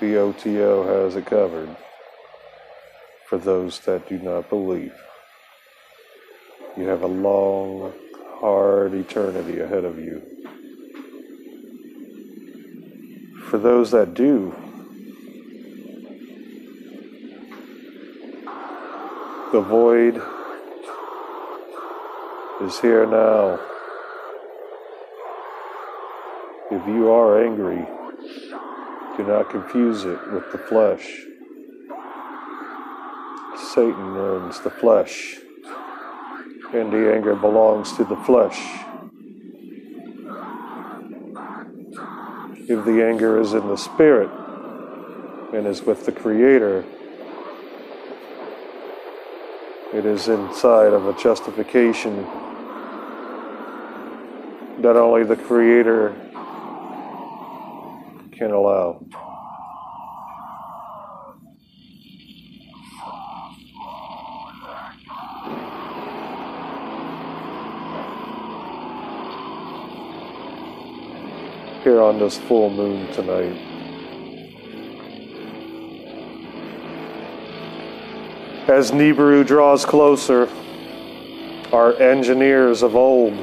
[0.00, 1.76] The OTO has it covered
[3.28, 4.94] for those that do not believe.
[6.76, 7.92] You have a long,
[8.40, 10.34] hard eternity ahead of you.
[13.53, 14.54] for those that do.
[19.52, 20.20] The void
[22.60, 23.58] is here now.
[26.70, 27.86] If you are angry,
[29.16, 31.22] do not confuse it with the flesh.
[33.72, 35.36] Satan owns the flesh,
[36.74, 38.60] and the anger belongs to the flesh.
[42.66, 44.30] If the anger is in the spirit
[45.52, 46.82] and is with the Creator,
[49.92, 52.16] it is inside of a justification
[54.80, 56.16] that only the Creator
[58.32, 59.04] can allow.
[72.18, 73.56] This full moon tonight.
[78.68, 80.48] As Nibiru draws closer,
[81.72, 83.34] our engineers of old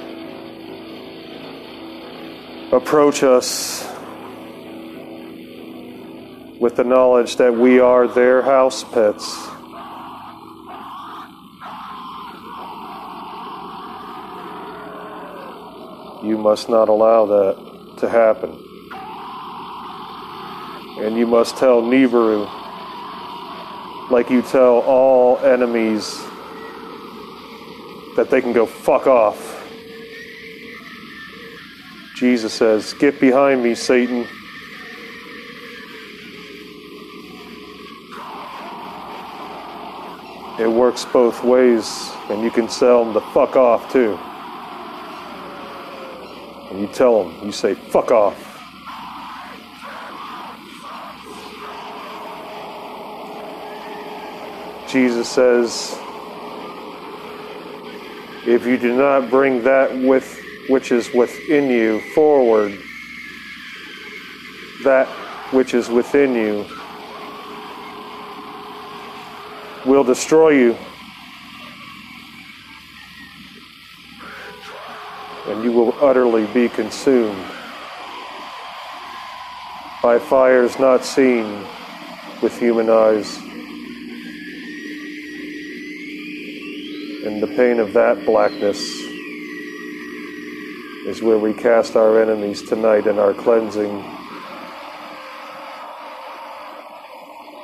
[2.72, 3.88] approach us
[6.60, 9.48] with the knowledge that we are their house pets.
[16.24, 17.71] You must not allow that
[18.02, 18.52] to happen.
[21.00, 22.50] And you must tell Nibiru,
[24.12, 26.20] like you tell all enemies,
[28.16, 29.58] that they can go fuck off.
[32.16, 34.28] Jesus says, Get behind me, Satan.
[40.60, 44.20] It works both ways, and you can tell them to fuck off too.
[46.82, 48.36] You tell them, you say, fuck off.
[54.90, 55.96] Jesus says,
[58.48, 62.72] if you do not bring that with which is within you forward,
[64.84, 65.08] that
[65.54, 66.66] which is within you
[69.86, 70.78] will destroy you.
[76.02, 77.46] Utterly be consumed
[80.02, 81.64] by fires not seen
[82.42, 83.38] with human eyes.
[87.24, 88.80] And the pain of that blackness
[91.06, 94.04] is where we cast our enemies tonight in our cleansing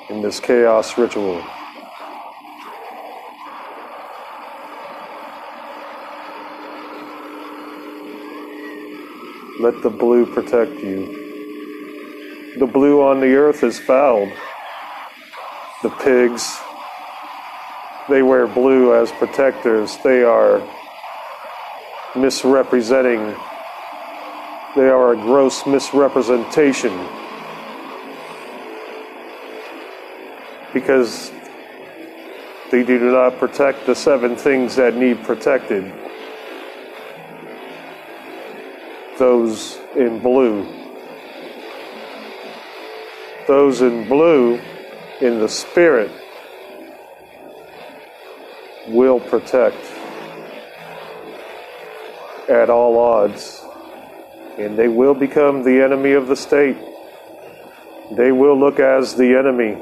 [0.09, 1.43] in this chaos ritual.
[9.67, 12.55] Let the blue protect you.
[12.57, 14.31] The blue on the earth is fouled.
[15.83, 16.57] The pigs,
[18.07, 19.97] they wear blue as protectors.
[20.05, 20.65] They are
[22.15, 23.35] misrepresenting,
[24.77, 26.97] they are a gross misrepresentation.
[30.73, 31.33] Because
[32.71, 36.06] they do not protect the seven things that need protected.
[39.17, 40.65] Those in blue.
[43.47, 44.59] Those in blue
[45.21, 46.11] in the spirit
[48.87, 49.77] will protect
[52.49, 53.63] at all odds.
[54.57, 56.77] And they will become the enemy of the state.
[58.17, 59.77] They will look as the enemy.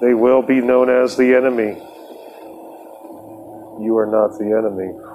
[0.00, 1.80] They will be known as the enemy.
[3.84, 5.11] You are not the enemy.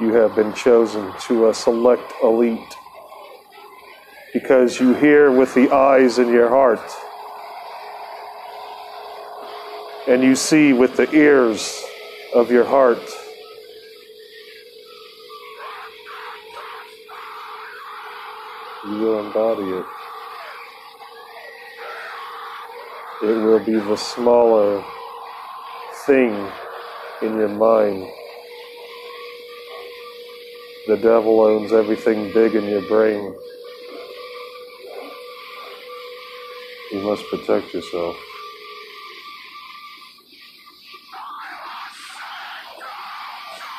[0.00, 2.76] You have been chosen to a select elite
[4.32, 6.80] because you hear with the eyes in your heart
[10.08, 11.80] and you see with the ears
[12.34, 12.98] of your heart.
[18.84, 19.86] You will embody it.
[23.22, 24.84] It will be the smaller
[26.04, 26.50] thing
[27.22, 28.13] in your mind.
[30.86, 33.34] The devil owns everything big in your brain.
[36.92, 38.16] You must protect yourself.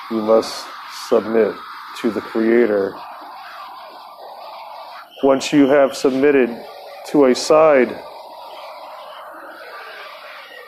[0.10, 0.66] You must
[1.08, 1.56] submit
[2.02, 2.96] to the Creator.
[5.22, 6.50] Once you have submitted
[7.10, 7.96] to a side,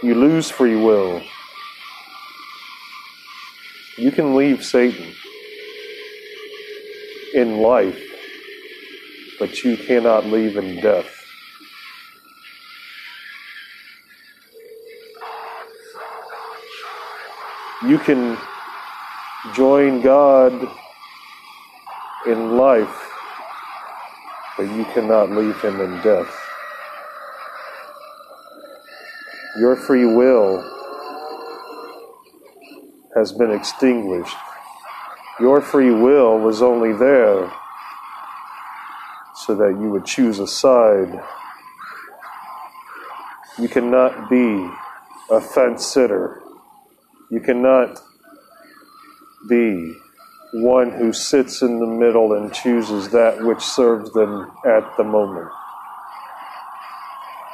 [0.04, 1.20] you lose free will.
[3.98, 5.16] You can leave Satan
[7.38, 8.02] in life,
[9.40, 11.14] but you cannot leave in death.
[17.86, 18.36] You can
[19.54, 20.52] join God
[22.26, 23.12] in life,
[24.58, 26.34] but you cannot leave Him in death.
[29.60, 30.64] Your free will
[33.16, 34.47] has been extinguished.
[35.40, 37.52] Your free will was only there
[39.36, 41.24] so that you would choose a side.
[43.60, 44.68] You cannot be
[45.30, 46.42] a fence sitter.
[47.30, 48.00] You cannot
[49.48, 49.96] be
[50.54, 55.50] one who sits in the middle and chooses that which serves them at the moment.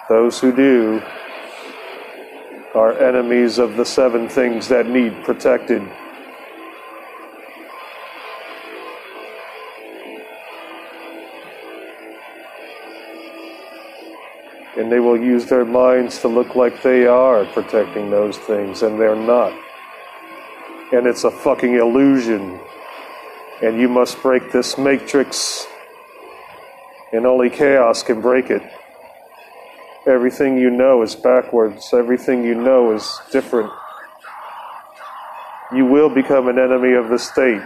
[0.08, 1.02] Those who do
[2.76, 5.82] are enemies of the seven things that need protected.
[14.84, 19.00] And they will use their minds to look like they are protecting those things, and
[19.00, 19.58] they're not.
[20.92, 22.60] And it's a fucking illusion.
[23.62, 25.66] And you must break this matrix,
[27.14, 28.62] and only chaos can break it.
[30.06, 33.72] Everything you know is backwards, everything you know is different.
[35.74, 37.64] You will become an enemy of the state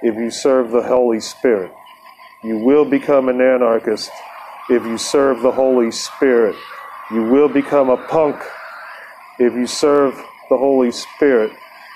[0.00, 1.72] if you serve the Holy Spirit.
[2.42, 4.10] You will become an anarchist
[4.68, 6.56] if you serve the Holy Spirit.
[7.10, 8.42] You will become a punk
[9.38, 10.14] if you serve
[10.48, 11.52] the Holy Spirit.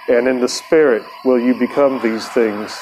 [0.09, 2.77] And in the Spirit will you become these things.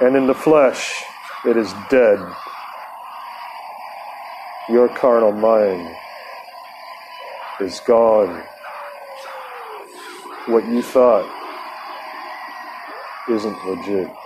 [0.00, 1.02] And in the flesh,
[1.44, 2.18] it is dead.
[4.68, 5.94] Your carnal mind
[7.60, 8.42] is gone.
[10.46, 11.30] What you thought
[13.28, 14.23] isn't legit.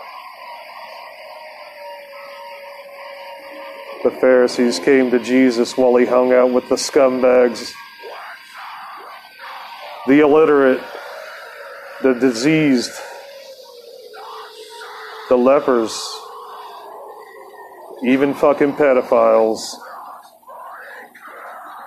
[4.09, 7.75] The Pharisees came to Jesus while he hung out with the scumbags,
[10.07, 10.81] the illiterate,
[12.03, 12.91] the diseased,
[15.29, 15.93] the lepers,
[18.03, 19.75] even fucking pedophiles,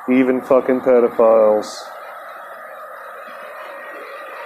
[0.08, 1.76] even fucking pedophiles.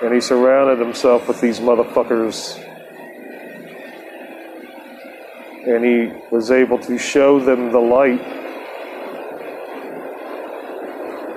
[0.01, 2.57] And he surrounded himself with these motherfuckers.
[5.67, 8.21] And he was able to show them the light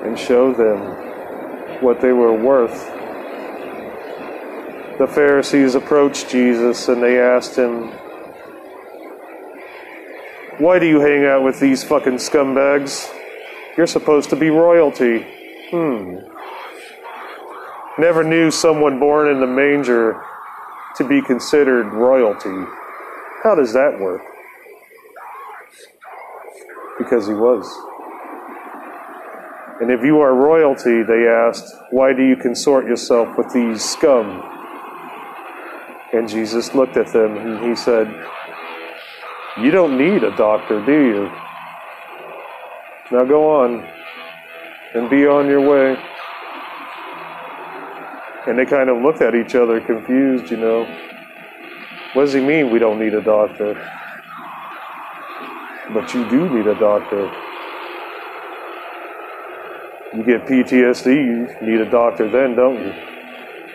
[0.05, 2.95] and show them what they were worth.
[4.99, 7.89] The Pharisees approached Jesus and they asked him,
[10.59, 13.09] Why do you hang out with these fucking scumbags?
[13.77, 15.25] You're supposed to be royalty.
[15.71, 16.17] Hmm.
[17.97, 20.21] Never knew someone born in the manger
[20.97, 22.67] to be considered royalty.
[23.43, 24.23] How does that work?
[26.99, 27.67] Because he was.
[29.81, 34.43] And if you are royalty, they asked, why do you consort yourself with these scum?
[36.13, 38.09] And Jesus looked at them and he said,
[39.59, 41.31] You don't need a doctor, do you?
[43.13, 43.87] Now go on
[44.95, 45.97] and be on your way.
[48.47, 50.87] And they kind of looked at each other confused, you know.
[52.19, 53.75] What does he mean we don't need a doctor?
[55.95, 57.31] But you do need a doctor.
[60.17, 62.93] You get PTSD, you need a doctor then, don't you?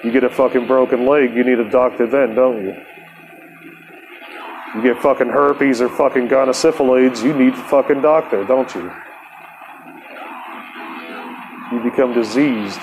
[0.04, 2.76] You get a fucking broken leg, you need a doctor then, don't you?
[4.76, 8.92] You get fucking herpes or fucking gonosyphilides, you need a fucking doctor, don't you?
[11.72, 12.82] You become diseased.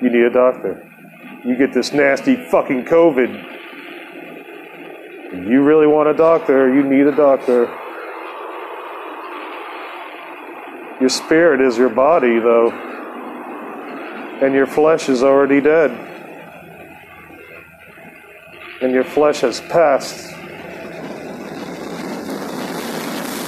[0.00, 0.87] You need a doctor.
[1.48, 3.30] You get this nasty fucking COVID.
[5.48, 7.74] You really want a doctor, you need a doctor.
[11.00, 12.70] Your spirit is your body, though,
[14.42, 15.90] and your flesh is already dead.
[18.82, 20.34] And your flesh has passed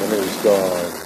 [0.01, 1.00] and is gone.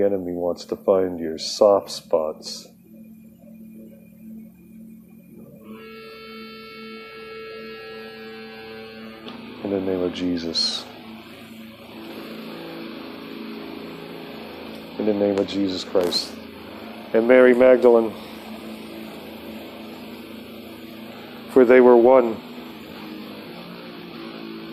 [0.00, 2.66] The enemy wants to find your soft spots.
[9.62, 10.86] In the name of Jesus.
[14.98, 16.32] In the name of Jesus Christ.
[17.12, 18.14] And Mary Magdalene.
[21.50, 22.40] For they were one.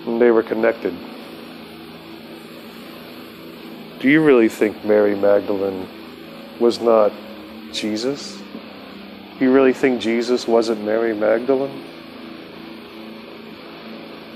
[0.06, 0.98] And they were connected.
[4.00, 5.88] Do you really think Mary Magdalene
[6.60, 7.12] was not
[7.72, 8.38] Jesus?
[9.40, 11.84] Do you really think Jesus wasn't Mary Magdalene?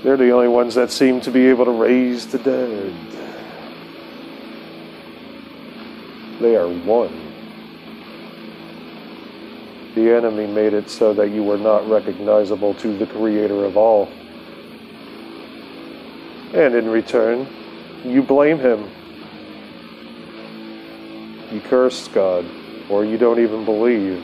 [0.02, 2.92] They're the only ones that seem to be able to raise the dead.
[6.40, 7.32] They are one.
[9.94, 14.08] The enemy made it so that you were not recognizable to the Creator of all.
[16.52, 17.46] And in return,
[18.04, 18.90] you blame Him
[21.62, 22.44] you curse God,
[22.90, 24.22] or you don't even believe.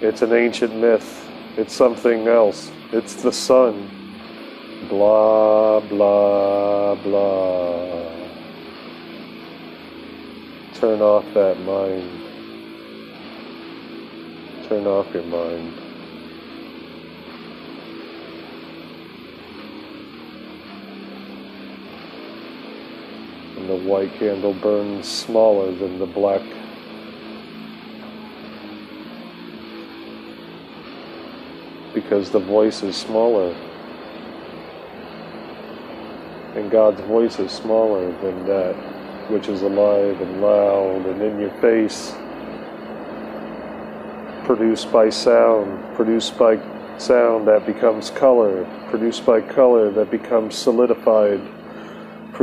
[0.00, 1.28] It's an ancient myth.
[1.56, 2.70] It's something else.
[2.92, 3.88] It's the sun.
[4.88, 8.12] Blah, blah, blah.
[10.74, 12.20] Turn off that mind.
[14.68, 15.81] Turn off your mind.
[23.62, 26.42] And the white candle burns smaller than the black.
[31.94, 33.54] Because the voice is smaller.
[36.56, 38.74] And God's voice is smaller than that
[39.30, 42.12] which is alive and loud and in your face.
[44.44, 46.56] Produced by sound, produced by
[46.98, 51.40] sound that becomes color, produced by color that becomes solidified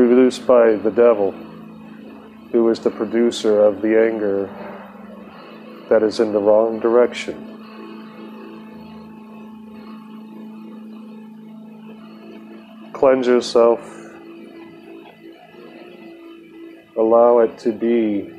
[0.07, 1.33] produced by the devil,
[2.53, 4.49] who is the producer of the anger
[5.89, 7.35] that is in the wrong direction.
[12.93, 13.81] Cleanse yourself.
[16.95, 18.31] Allow it to be.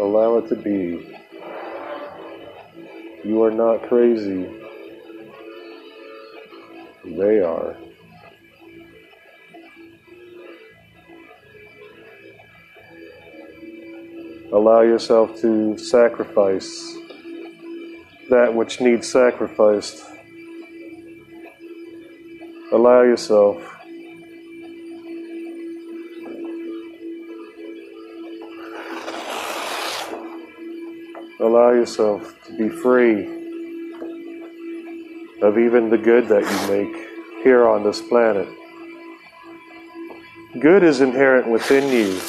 [0.00, 1.16] Allow it to be.
[3.22, 4.52] You are not crazy.
[7.04, 7.76] They are.
[14.54, 16.96] Allow yourself to sacrifice
[18.30, 20.04] that which needs sacrificed.
[22.70, 23.56] Allow yourself
[31.40, 33.26] allow yourself to be free
[35.42, 38.48] of even the good that you make here on this planet.
[40.60, 42.20] Good is inherent within you.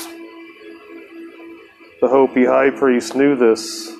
[2.16, 3.92] Hopi high priest knew this,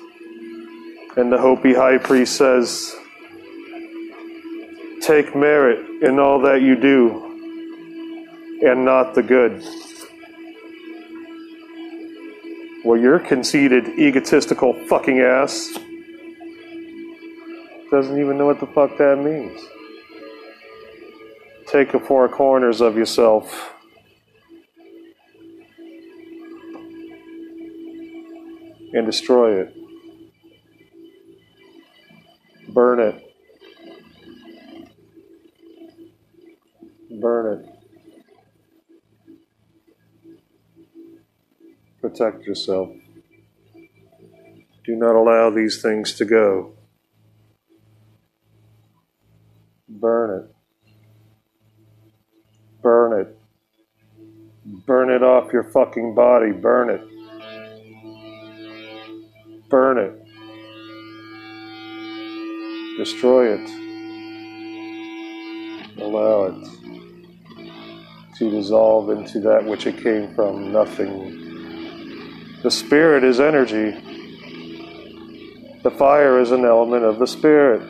[1.18, 2.96] and the Hopi high priest says,
[5.02, 9.62] Take merit in all that you do, and not the good.
[12.86, 15.78] Well, your conceited, egotistical fucking ass
[17.90, 19.60] doesn't even know what the fuck that means.
[21.66, 23.75] Take the four corners of yourself.
[28.96, 29.76] And destroy it.
[32.70, 33.34] Burn it.
[37.20, 37.66] Burn it.
[42.00, 42.88] Protect yourself.
[44.86, 46.72] Do not allow these things to go.
[49.90, 50.54] Burn it.
[52.82, 53.38] Burn it.
[54.86, 56.52] Burn it off your fucking body.
[56.52, 57.15] Burn it.
[59.68, 60.12] Burn it.
[62.98, 63.68] Destroy it.
[65.98, 66.68] Allow it
[68.38, 72.60] to dissolve into that which it came from, nothing.
[72.62, 73.90] The spirit is energy.
[75.82, 77.82] The fire is an element of the spirit.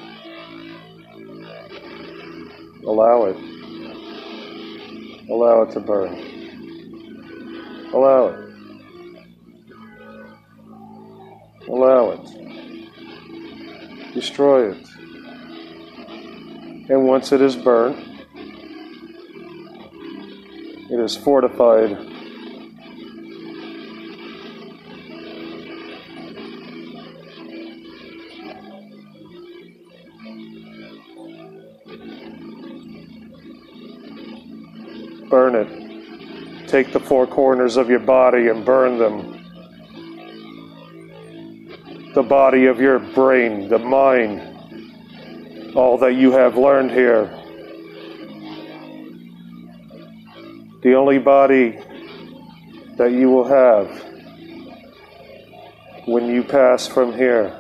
[2.87, 3.37] Allow it.
[5.29, 6.15] Allow it to burn.
[7.93, 8.46] Allow it.
[11.69, 12.21] Allow it.
[14.15, 14.87] Destroy it.
[16.89, 17.99] And once it is burnt,
[20.89, 21.99] it is fortified.
[35.29, 36.69] Burn it.
[36.69, 39.46] Take the four corners of your body and burn them.
[42.17, 44.41] The body of your brain, the mind,
[45.77, 47.27] all that you have learned here.
[50.83, 51.79] The only body
[52.97, 54.03] that you will have
[56.07, 57.55] when you pass from here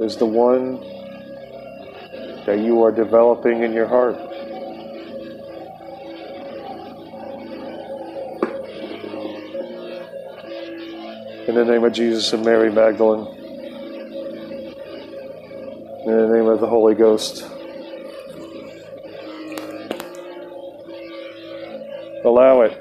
[0.00, 0.78] is the one
[2.44, 4.29] that you are developing in your heart.
[11.50, 13.26] In the name of Jesus and Mary Magdalene.
[16.06, 17.42] In the name of the Holy Ghost.
[22.24, 22.78] Allow it.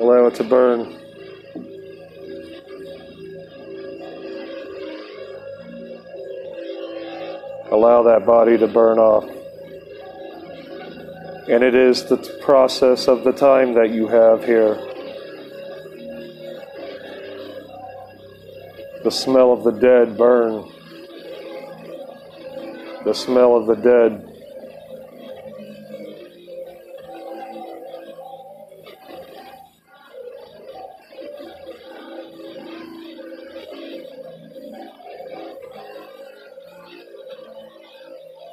[0.00, 0.80] Allow it to burn.
[7.70, 9.22] Allow that body to burn off.
[11.48, 14.91] And it is the process of the time that you have here.
[19.12, 20.68] Smell of the dead burn.
[23.04, 24.32] The smell of the dead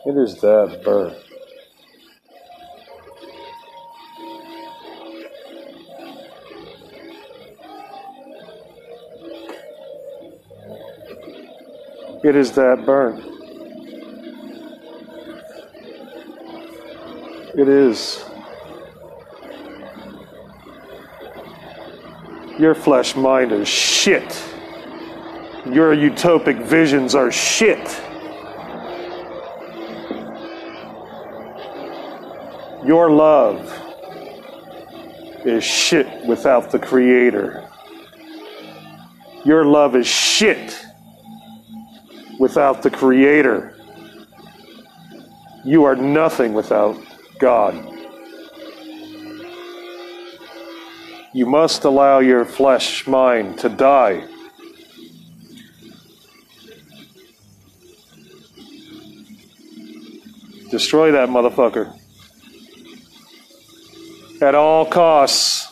[0.05, 1.28] It is that birth.
[12.29, 13.23] It is that burn.
[17.57, 18.23] It is.
[22.59, 24.43] Your flesh mind is shit.
[25.65, 27.99] Your utopic visions are shit.
[32.85, 33.73] Your love
[35.45, 37.67] is shit without the Creator.
[39.45, 40.85] Your love is shit
[42.49, 43.75] without the Creator.
[45.63, 46.97] You are nothing without
[47.37, 47.75] God.
[51.31, 54.25] You must allow your flesh mind to die.
[60.71, 61.95] Destroy that motherfucker
[64.41, 65.67] at all costs.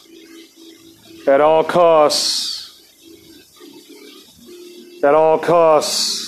[1.28, 2.82] At all costs.
[5.03, 6.26] At all costs.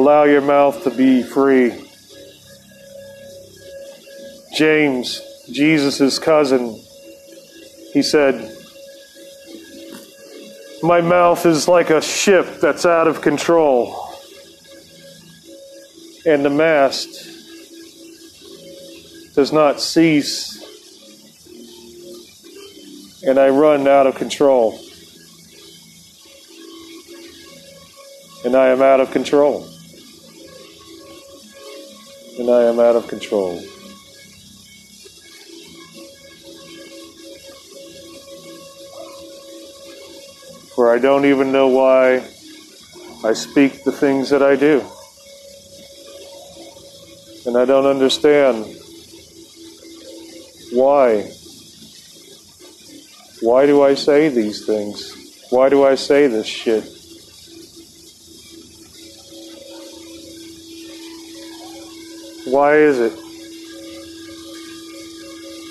[0.00, 1.74] Allow your mouth to be free.
[4.56, 5.20] James,
[5.52, 6.82] Jesus' cousin,
[7.92, 8.50] he said,
[10.82, 14.08] My mouth is like a ship that's out of control
[16.24, 17.26] and the mast
[19.34, 20.56] does not cease,
[23.22, 24.80] and I run out of control.
[28.42, 29.68] And I am out of control.
[32.50, 33.60] I am out of control.
[40.74, 42.26] For I don't even know why
[43.24, 44.84] I speak the things that I do.
[47.46, 48.66] And I don't understand
[50.72, 51.32] why.
[53.40, 55.46] Why do I say these things?
[55.50, 56.99] Why do I say this shit?
[62.50, 63.12] Why is it?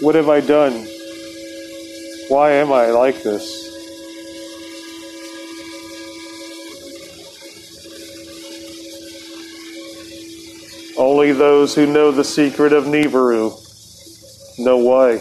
[0.02, 0.88] What have I done?
[2.30, 3.44] Why am I like this?
[10.98, 13.52] Only those who know the secret of Nibiru
[14.58, 15.20] know why.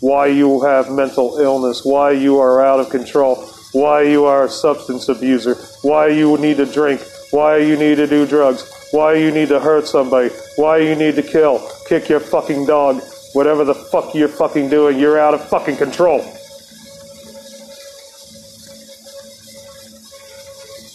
[0.00, 3.36] Why you have mental illness, why you are out of control,
[3.72, 8.06] why you are a substance abuser, why you need to drink, why you need to
[8.06, 12.20] do drugs, why you need to hurt somebody, why you need to kill, kick your
[12.20, 13.00] fucking dog,
[13.32, 16.20] whatever the fuck you're fucking doing, you're out of fucking control.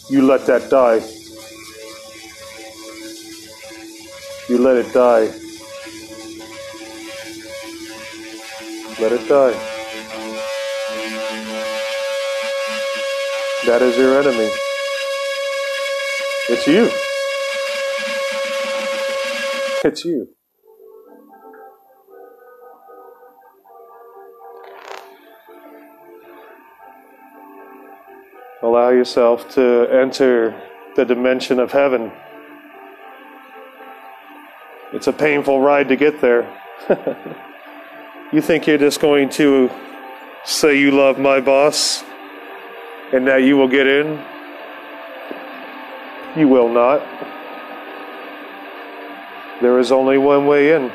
[0.09, 1.01] You let that die.
[4.47, 5.31] You let it die.
[9.01, 9.53] Let it die.
[13.65, 14.51] That is your enemy.
[16.49, 17.14] It's you.
[19.85, 20.27] It's you.
[28.63, 30.59] Allow yourself to enter
[30.95, 32.11] the dimension of heaven.
[34.91, 36.49] It's a painful ride to get there.
[38.33, 39.69] you think you're just going to
[40.45, 42.03] say you love my boss
[43.13, 44.19] and that you will get in?
[46.35, 47.34] You will not.
[49.61, 50.91] There is only one way in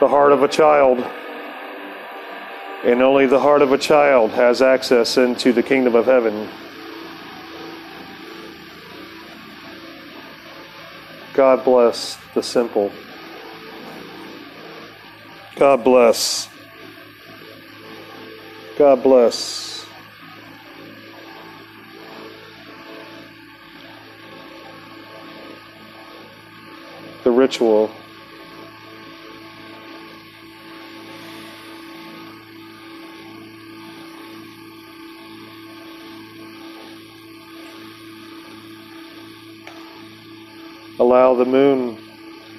[0.00, 0.98] the heart of a child.
[2.84, 6.48] And only the heart of a child has access into the kingdom of heaven.
[11.34, 12.92] God bless the simple.
[15.56, 16.48] God bless.
[18.76, 19.77] God bless.
[27.28, 27.90] The ritual.
[40.98, 41.98] Allow the moon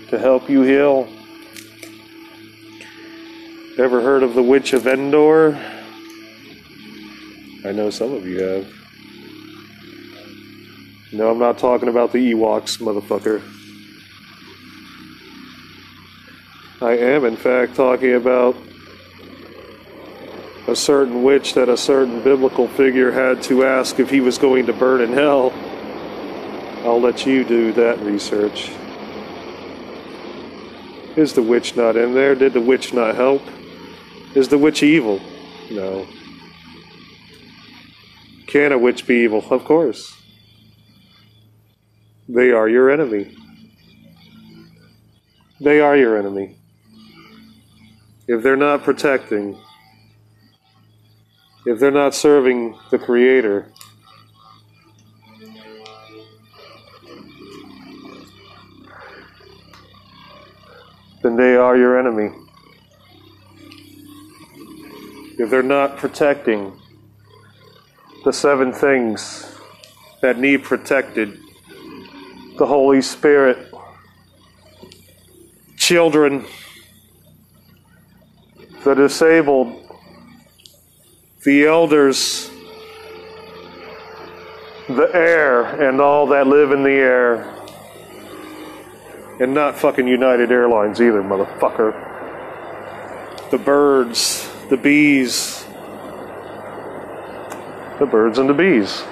[0.10, 1.10] to help you heal.
[3.80, 5.60] Ever heard of the Witch of Endor?
[7.66, 8.68] I know some of you have.
[11.12, 13.42] No, I'm not talking about the Ewoks, motherfucker.
[16.82, 18.56] I am, in fact, talking about
[20.68, 24.66] a certain witch that a certain biblical figure had to ask if he was going
[24.68, 25.52] to burn in hell.
[26.86, 28.72] I'll let you do that research.
[31.18, 32.34] Is the witch not in there?
[32.34, 33.42] Did the witch not help?
[34.34, 35.20] Is the witch evil?
[35.70, 36.08] No.
[38.48, 39.44] Can a witch be evil?
[39.50, 40.16] Of course.
[42.30, 43.36] They are your enemy.
[45.60, 46.59] They are your enemy.
[48.32, 49.58] If they're not protecting,
[51.66, 53.66] if they're not serving the Creator,
[61.24, 62.30] then they are your enemy.
[65.40, 66.80] If they're not protecting
[68.26, 69.58] the seven things
[70.22, 71.36] that need protected,
[72.60, 73.74] the Holy Spirit,
[75.78, 76.46] children,
[78.84, 79.76] the disabled,
[81.44, 82.50] the elders,
[84.88, 87.56] the air, and all that live in the air.
[89.40, 91.94] And not fucking United Airlines either, motherfucker.
[93.52, 95.66] The birds, the bees.
[98.00, 99.04] The birds and the bees.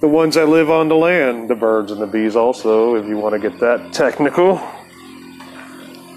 [0.00, 3.16] The ones that live on the land, the birds and the bees also, if you
[3.16, 4.60] want to get that technical.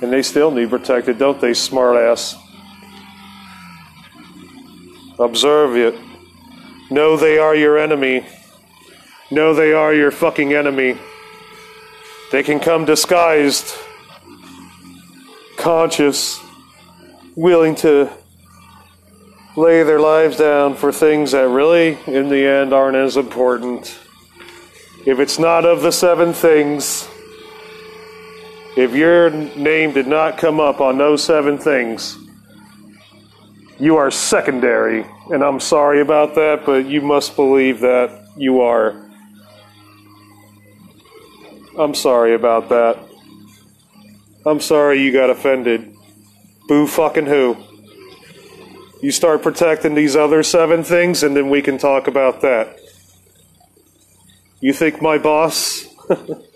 [0.02, 2.36] And they still need protected, don't they, smartass?
[5.20, 6.00] Observe it.
[6.90, 8.26] Know they are your enemy.
[9.30, 10.98] Know they are your fucking enemy.
[12.32, 13.76] They can come disguised,
[15.58, 16.40] conscious,
[17.36, 18.10] willing to
[19.58, 24.00] lay their lives down for things that really, in the end, aren't as important.
[25.06, 27.09] If it's not of the seven things,
[28.80, 32.18] if your name did not come up on those seven things,
[33.78, 35.06] you are secondary.
[35.30, 39.06] And I'm sorry about that, but you must believe that you are.
[41.78, 42.98] I'm sorry about that.
[44.46, 45.94] I'm sorry you got offended.
[46.70, 47.58] Boo fucking who.
[49.02, 52.80] You start protecting these other seven things, and then we can talk about that.
[54.62, 55.86] You think my boss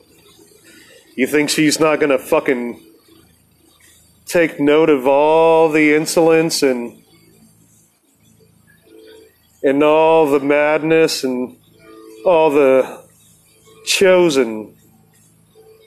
[1.16, 2.84] You think she's not going to fucking
[4.26, 7.03] take note of all the insolence and
[9.61, 11.55] and all the madness and
[12.26, 13.05] all the
[13.86, 14.76] chosen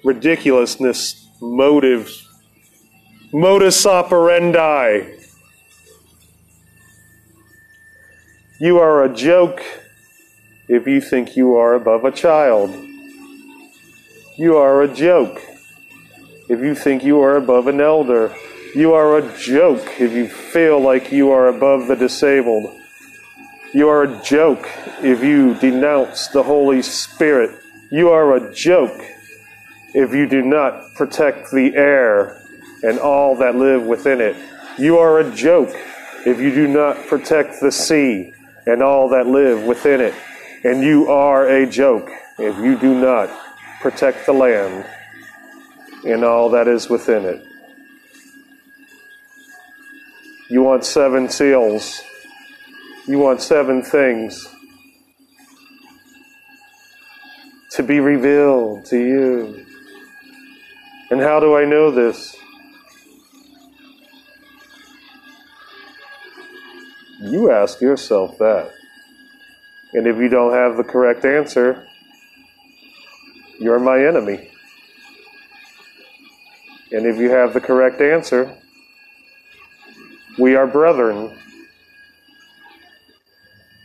[0.05, 2.29] ridiculousness motives
[3.33, 5.13] modus operandi?
[8.61, 9.61] You are a joke
[10.69, 12.71] if you think you are above a child
[14.39, 15.41] you are a joke
[16.49, 18.35] if you think you are above an elder.
[18.75, 22.79] You are a joke if you feel like you are above the disabled.
[23.73, 24.69] You are a joke
[25.03, 27.59] if you denounce the Holy Spirit.
[27.91, 29.01] You are a joke
[29.95, 32.43] if you do not protect the air
[32.83, 34.37] and all that live within it.
[34.79, 35.75] You are a joke
[36.27, 38.35] if you do not protect the sea
[38.67, 40.15] and all that live within it.
[40.63, 43.31] And you are a joke if you do not
[43.81, 44.87] protect the land
[46.05, 47.45] and all that is within it.
[50.49, 52.03] You want seven seals.
[53.07, 54.49] You want seven things
[57.73, 59.67] to be revealed to you.
[61.11, 62.37] And how do I know this?
[67.21, 68.73] You ask yourself that.
[69.93, 71.87] And if you don't have the correct answer,
[73.59, 74.51] you're my enemy.
[76.93, 78.57] And if you have the correct answer,
[80.39, 81.37] we are brethren.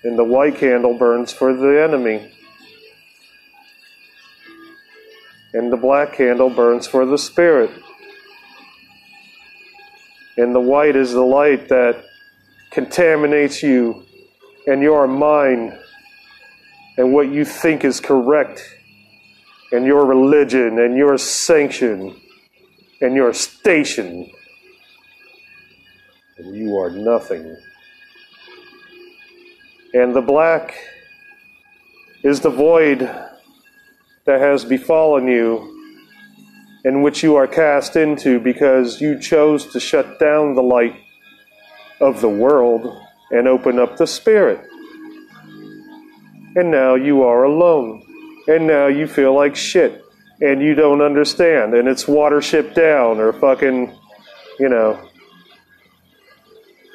[0.04, 2.32] And the white candle burns for the enemy.
[5.54, 7.72] And the black candle burns for the spirit.
[10.38, 12.04] And the white is the light that
[12.72, 14.04] contaminates you
[14.66, 15.78] and your mind
[16.98, 18.64] and what you think is correct
[19.72, 22.20] and your religion and your sanction
[23.02, 24.30] and your station,
[26.38, 27.58] and you are nothing.
[29.94, 30.76] And the black
[32.24, 33.00] is the void
[34.26, 35.68] that has befallen you,
[36.86, 40.96] in which you are cast into because you chose to shut down the light
[42.00, 43.00] of the world
[43.32, 44.68] and open up the spirit.
[46.56, 48.04] And now you are alone.
[48.52, 50.04] And now you feel like shit
[50.42, 53.98] and you don't understand, and it's Watership Down or fucking,
[54.60, 55.00] you know,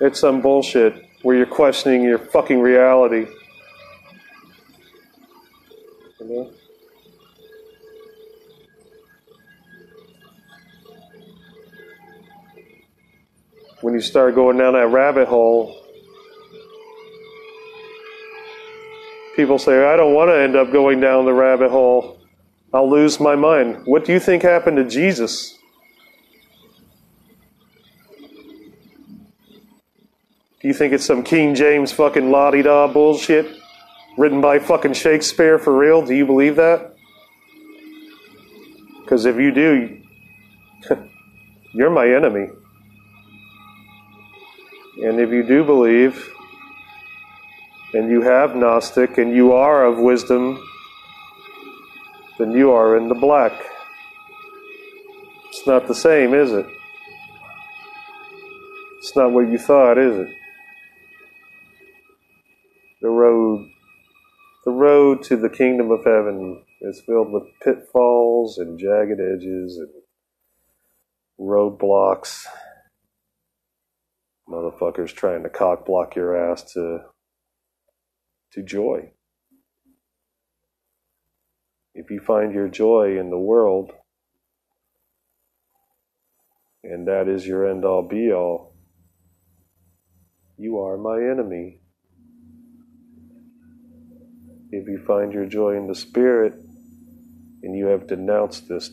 [0.03, 3.27] it's some bullshit where you're questioning your fucking reality.
[6.21, 6.53] You know?
[13.81, 15.86] When you start going down that rabbit hole,
[19.37, 22.19] people say, I don't want to end up going down the rabbit hole.
[22.73, 23.83] I'll lose my mind.
[23.87, 25.59] What do you think happened to Jesus?
[30.61, 33.57] Do you think it's some King James fucking la di da bullshit
[34.17, 36.05] written by fucking Shakespeare for real?
[36.05, 36.97] Do you believe that?
[39.03, 40.03] Because if you do,
[41.73, 42.49] you're my enemy.
[45.05, 46.33] And if you do believe,
[47.95, 50.63] and you have Gnostic, and you are of wisdom,
[52.39, 53.53] then you are in the black.
[55.49, 56.67] It's not the same, is it?
[58.99, 60.29] It's not what you thought, is it?
[63.01, 63.69] The road,
[64.65, 69.89] the road to the kingdom of heaven is filled with pitfalls and jagged edges and
[71.39, 72.47] roadblocks.
[74.49, 77.01] Motherfuckers trying to cock block your ass to
[78.57, 79.11] to joy.
[81.95, 83.93] If you find your joy in the world,
[86.83, 88.75] and that is your end all be all,
[90.57, 91.81] you are my enemy.
[94.71, 96.55] If you find your joy in the spirit,
[97.63, 98.91] and you have denounced this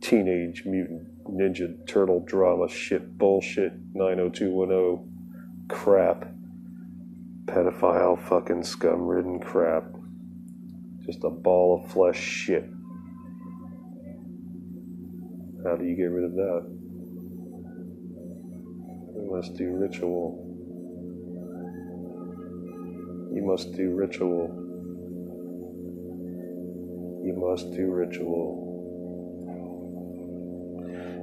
[0.00, 6.26] teenage mutant ninja turtle drama shit bullshit 90210 crap
[7.48, 9.84] pedophile fucking scum ridden crap
[11.08, 12.68] just a ball of flesh shit.
[15.64, 16.66] How do you get rid of that?
[19.16, 20.44] You must do ritual.
[23.34, 24.48] You must do ritual.
[27.24, 28.66] You must do ritual.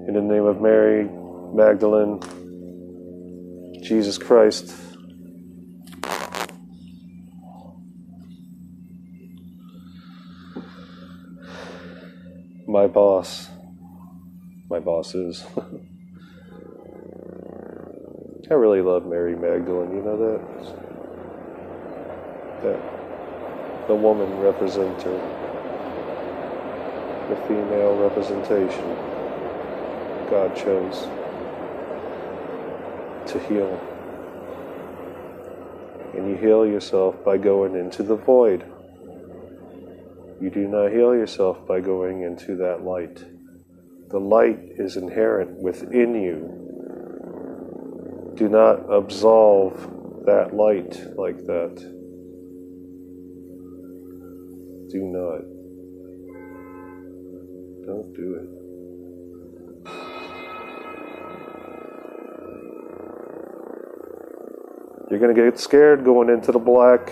[0.08, 1.08] In the name of Mary,
[1.54, 2.20] Magdalene,
[3.84, 4.74] Jesus Christ,
[12.76, 13.48] my boss,
[14.70, 15.46] my bosses.
[18.52, 19.96] I really love Mary Magdalene.
[19.96, 20.42] You know that?
[22.64, 22.82] That
[23.88, 25.18] the woman representer,
[27.30, 28.84] the female representation
[30.30, 31.08] God chose
[33.32, 33.80] to heal.
[36.14, 38.70] And you heal yourself by going into the void.
[40.46, 43.26] You do not heal yourself by going into that light.
[44.12, 46.52] The light is inherent within you.
[48.36, 49.74] Do not absolve
[50.28, 51.78] that light like that.
[54.92, 55.42] Do not.
[57.88, 58.48] Don't do it.
[65.10, 67.12] You're going to get scared going into the black.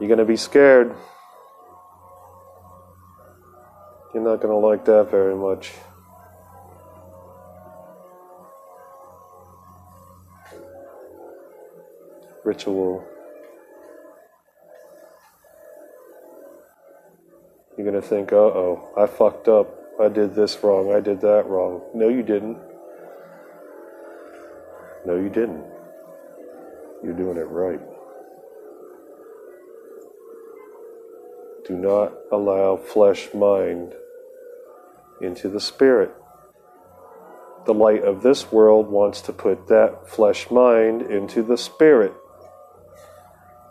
[0.00, 0.96] You're going to be scared.
[4.26, 5.72] Not going to like that very much.
[12.44, 13.06] Ritual.
[17.78, 19.72] You're going to think, uh oh, I fucked up.
[20.00, 20.92] I did this wrong.
[20.92, 21.82] I did that wrong.
[21.94, 22.58] No, you didn't.
[25.06, 25.64] No, you didn't.
[27.04, 27.80] You're doing it right.
[31.64, 33.94] Do not allow flesh mind
[35.20, 36.14] into the spirit.
[37.64, 42.12] The light of this world wants to put that flesh mind into the spirit.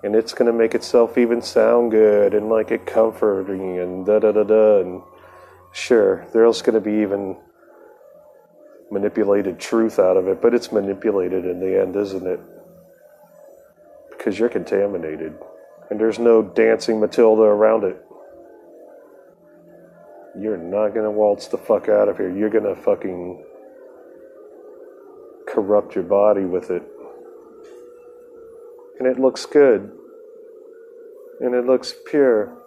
[0.03, 4.19] And it's going to make itself even sound good and like it comforting and da
[4.19, 4.81] da da da.
[4.81, 5.01] And
[5.71, 7.37] sure, there's going to be even
[8.91, 12.39] manipulated truth out of it, but it's manipulated in the end, isn't it?
[14.11, 15.35] Because you're contaminated.
[15.89, 18.04] And there's no dancing Matilda around it.
[20.37, 22.35] You're not going to waltz the fuck out of here.
[22.35, 23.45] You're going to fucking
[25.47, 26.83] corrupt your body with it.
[28.99, 29.91] And it looks good.
[31.39, 32.57] And it looks pure.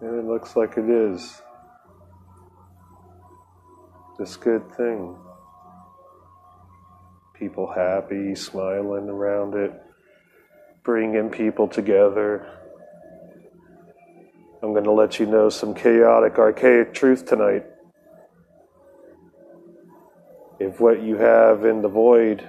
[0.00, 1.42] And it looks like it is
[4.18, 5.16] this good thing.
[7.40, 9.72] People happy, smiling around it,
[10.84, 12.46] bringing people together.
[14.62, 17.64] I'm going to let you know some chaotic, archaic truth tonight.
[20.58, 22.46] If what you have in the void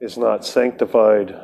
[0.00, 1.38] is not sanctified,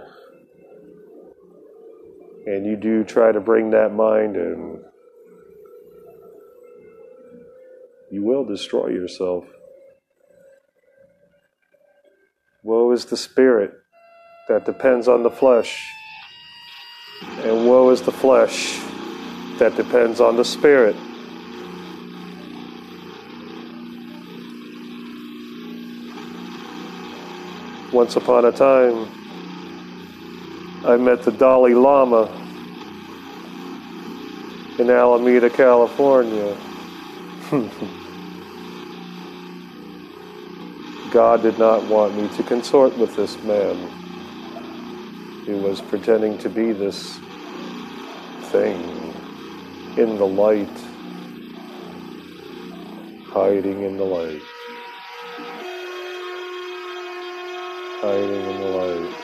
[2.47, 4.83] and you do try to bring that mind in,
[8.11, 9.45] you will destroy yourself.
[12.65, 13.79] Woe is the spirit
[14.49, 15.87] that depends on the flesh,
[17.43, 18.79] and woe is the flesh
[19.59, 20.97] that depends on the spirit.
[27.93, 29.09] Once upon a time,
[30.87, 32.31] I met the Dalai Lama
[34.79, 36.57] in Alameda, California.
[41.15, 43.77] God did not want me to consort with this man
[45.47, 47.21] who was pretending to be this
[48.51, 48.83] thing
[49.97, 50.67] in the light,
[53.29, 54.43] hiding in the light,
[58.01, 59.15] hiding in the light.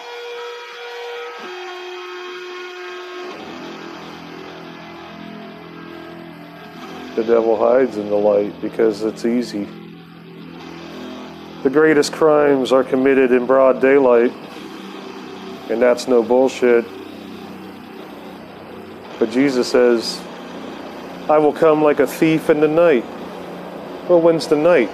[7.17, 9.80] The devil hides in the light because it's easy.
[11.63, 14.33] The greatest crimes are committed in broad daylight,
[15.69, 16.87] and that's no bullshit.
[19.19, 20.19] But Jesus says,
[21.29, 23.05] I will come like a thief in the night.
[24.09, 24.89] Well, when's the night?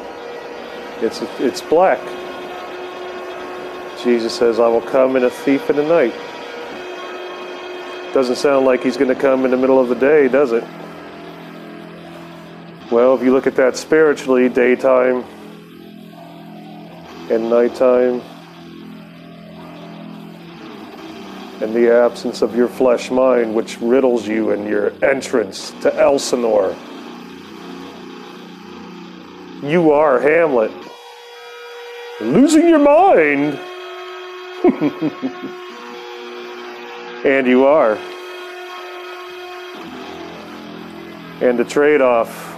[1.01, 2.01] It's, it's black.
[4.03, 6.15] Jesus says, I will come in a thief in the night.
[8.13, 10.65] Doesn't sound like he's going to come in the middle of the day, does it?
[12.91, 15.25] Well, if you look at that spiritually, daytime
[17.31, 18.23] and nighttime,
[21.61, 26.77] and the absence of your flesh mind, which riddles you in your entrance to Elsinore.
[29.63, 30.73] You are Hamlet.
[32.21, 33.59] Losing your mind.
[37.25, 37.99] and you are.
[41.41, 42.57] And the trade off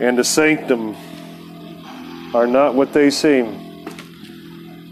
[0.00, 0.96] and the sanctum
[2.34, 3.60] are not what they seem.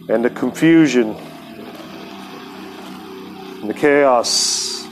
[0.08, 1.16] and the confusion
[3.60, 4.84] and the chaos.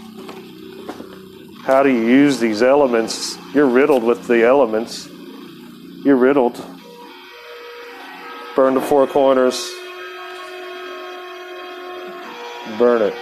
[1.65, 3.37] How do you use these elements?
[3.55, 5.09] You're riddled with the elements.
[6.05, 6.65] You're riddled.
[8.57, 9.57] Burn the four corners.
[12.79, 13.15] Burn it.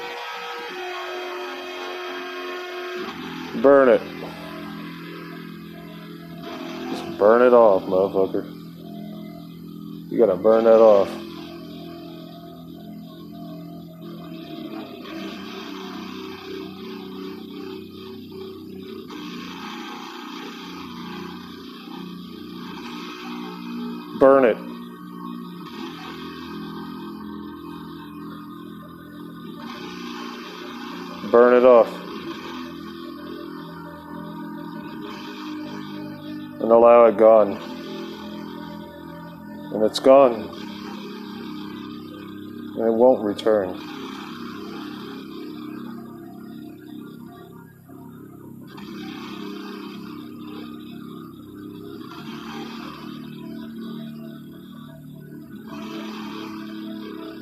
[3.62, 4.02] Burn it.
[6.90, 8.57] Just burn it off, motherfucker.
[10.18, 11.08] You gotta burn that off.
[24.18, 24.56] Burn it.
[31.30, 31.86] Burn it off.
[36.60, 37.77] And allow it gone.
[39.88, 40.34] It's gone.
[42.76, 43.70] And it won't return.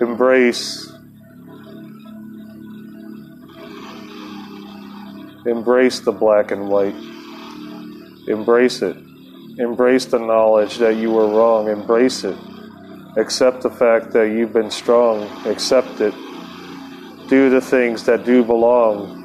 [0.01, 0.89] Embrace.
[5.47, 6.95] Embrace the black and white.
[8.29, 9.06] Embrace it.
[9.59, 11.69] Embrace the knowledge that you were wrong.
[11.69, 12.37] Embrace it.
[13.17, 15.23] Accept the fact that you've been strong.
[15.47, 16.13] Accept it.
[17.29, 19.25] Do the things that do belong.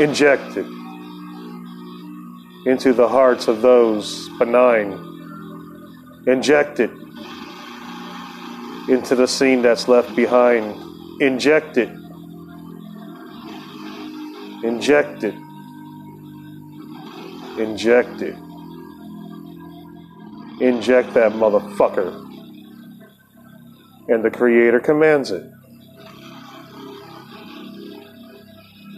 [0.00, 0.66] Inject it
[2.66, 4.92] into the hearts of those benign.
[6.26, 6.90] Inject it
[8.88, 10.74] into the scene that's left behind.
[11.20, 11.90] Inject it.
[14.64, 15.34] Inject it.
[17.58, 18.36] Inject it.
[20.62, 22.14] Inject that motherfucker.
[24.06, 25.42] And the Creator commands it.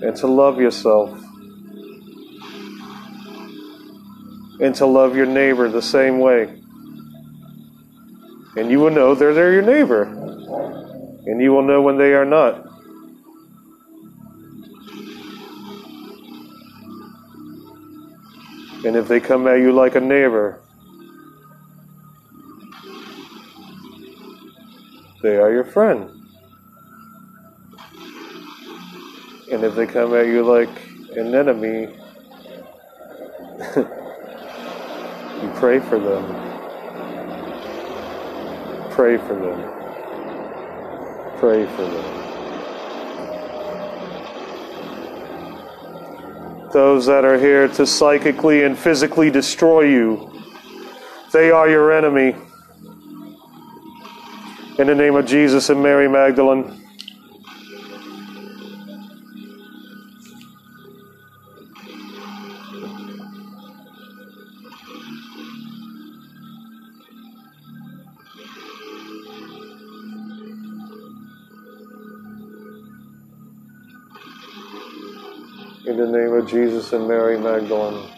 [0.02, 1.18] And to love yourself.
[4.60, 6.60] And to love your neighbor the same way.
[8.56, 10.02] And you will know they're, they're your neighbor.
[10.02, 12.62] And you will know when they are not.
[18.84, 20.60] And if they come at you like a neighbor,
[25.24, 26.10] they are your friend.
[29.50, 30.68] And if they come at you like
[31.16, 31.80] an enemy,
[35.42, 36.26] you pray for them.
[38.90, 39.62] Pray for them.
[41.38, 42.04] Pray for them.
[46.70, 50.30] Those that are here to psychically and physically destroy you,
[51.32, 52.36] they are your enemy.
[54.76, 56.64] In the name of Jesus and Mary Magdalene.
[75.86, 78.10] In the name of Jesus and Mary Magdalene,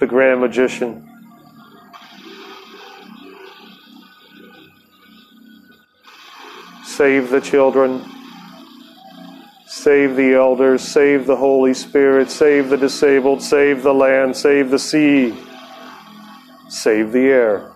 [0.00, 1.13] the grand magician.
[7.04, 8.02] Save the children,
[9.66, 14.78] save the elders, save the Holy Spirit, save the disabled, save the land, save the
[14.78, 15.36] sea,
[16.70, 17.70] save the air.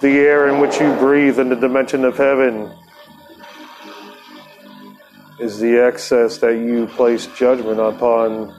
[0.00, 2.72] The air in which you breathe in the dimension of heaven
[5.40, 8.54] is the excess that you place judgment upon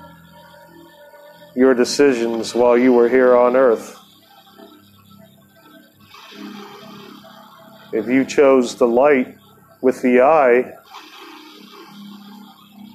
[1.55, 4.00] your decisions while you were here on earth.
[7.93, 9.37] If you chose the light
[9.81, 10.73] with the eye,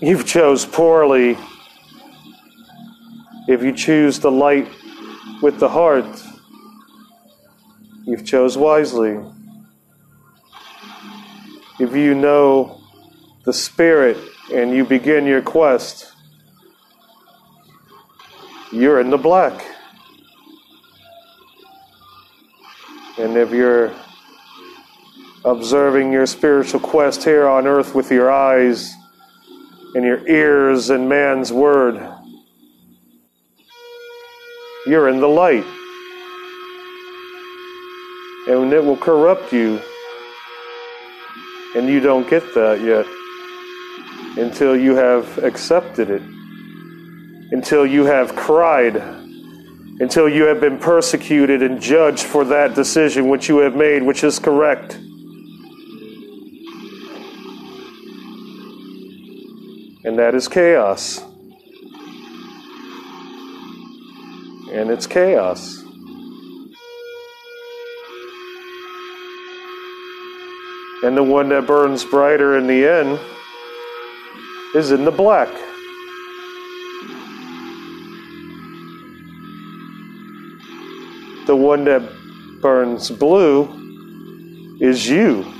[0.00, 1.36] you've chose poorly.
[3.46, 4.68] If you choose the light
[5.42, 6.22] with the heart,
[8.06, 9.18] you've chose wisely.
[11.78, 12.80] If you know
[13.44, 14.16] the Spirit
[14.50, 16.10] and you begin your quest,
[18.72, 19.62] you're in the black.
[23.18, 23.94] And if you're
[25.44, 28.92] observing your spiritual quest here on earth with your eyes
[29.94, 31.96] and your ears and man's word,
[34.86, 35.64] you're in the light.
[38.48, 39.80] And it will corrupt you.
[41.74, 43.06] And you don't get that yet
[44.42, 46.22] until you have accepted it,
[47.52, 49.02] until you have cried
[49.98, 54.24] until you have been persecuted and judged for that decision which you have made, which
[54.24, 54.98] is correct.
[60.06, 61.18] And that is chaos.
[64.72, 65.82] And it's chaos.
[71.02, 73.18] And the one that burns brighter in the end
[74.76, 75.48] is in the black.
[81.48, 82.08] The one that
[82.62, 85.55] burns blue is you.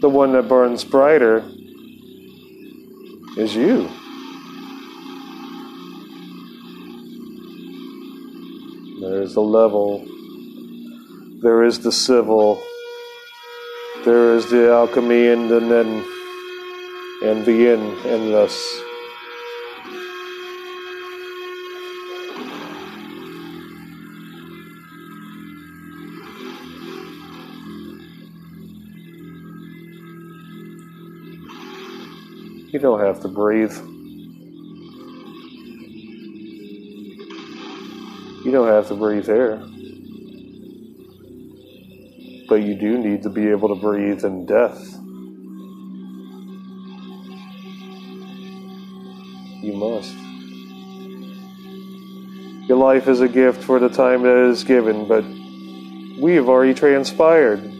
[0.00, 1.44] The one that burns brighter
[3.36, 3.88] is you.
[9.00, 10.06] There is the level,
[11.42, 12.62] there is the civil,
[14.04, 16.04] there is the alchemy and the then
[17.22, 18.89] and the in endless.
[32.80, 33.76] You don't have to breathe.
[38.42, 39.58] You don't have to breathe air.
[42.48, 44.80] But you do need to be able to breathe in death.
[49.62, 50.14] You must.
[52.66, 55.26] Your life is a gift for the time that is given, but
[56.18, 57.79] we have already transpired.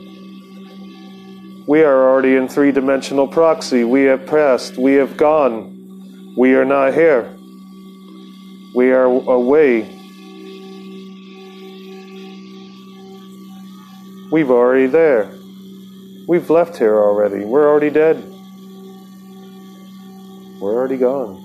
[1.70, 3.84] We are already in three dimensional proxy.
[3.84, 4.76] We have passed.
[4.76, 6.34] We have gone.
[6.36, 7.32] We are not here.
[8.74, 9.82] We are away.
[14.32, 15.30] We've already there.
[16.26, 17.44] We've left here already.
[17.44, 18.16] We're already dead.
[20.60, 21.36] We're already gone.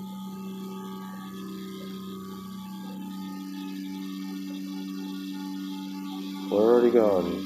[6.50, 7.45] We're already gone.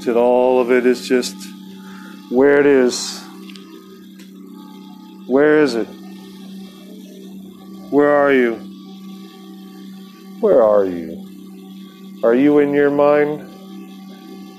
[0.00, 1.36] Until all of it is just
[2.30, 3.20] where it is.
[5.26, 5.84] Where is it?
[7.90, 8.54] Where are you?
[10.40, 12.18] Where are you?
[12.24, 13.42] Are you in your mind?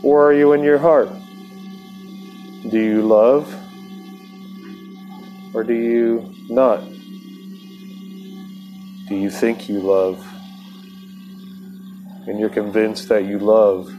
[0.04, 1.10] Or are you in your heart?
[2.70, 3.52] Do you love?
[5.56, 6.88] Or do you not?
[9.10, 10.24] Do you think you love?
[12.28, 13.92] And you're convinced that you love?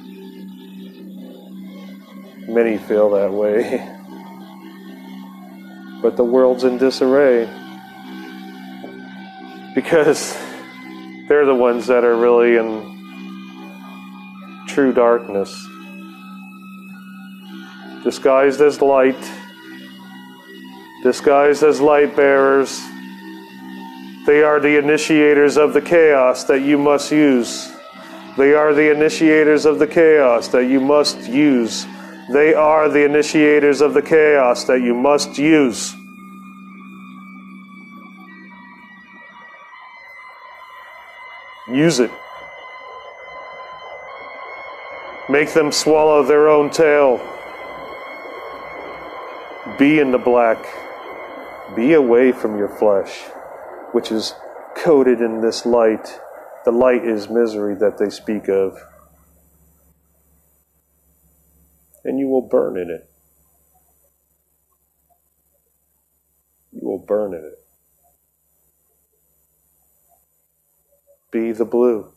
[2.53, 3.81] Many feel that way.
[6.03, 7.49] But the world's in disarray.
[9.75, 10.37] Because
[11.29, 12.93] they're the ones that are really in
[14.69, 15.51] true darkness.
[18.05, 19.31] Disguised as light,
[21.03, 22.79] disguised as light bearers.
[24.27, 27.73] They are the initiators of the chaos that you must use.
[28.37, 31.87] They are the initiators of the chaos that you must use.
[32.31, 35.95] They are the initiators of the chaos that you must use.
[41.69, 42.11] Use it.
[45.29, 47.19] Make them swallow their own tail.
[49.79, 50.65] Be in the black.
[51.75, 53.23] Be away from your flesh,
[53.93, 54.35] which is
[54.77, 56.21] coated in this light.
[56.65, 58.79] The light is misery that they speak of.
[62.05, 63.09] And you will burn in it.
[66.73, 67.59] You will burn in it.
[71.31, 72.13] Be the blue.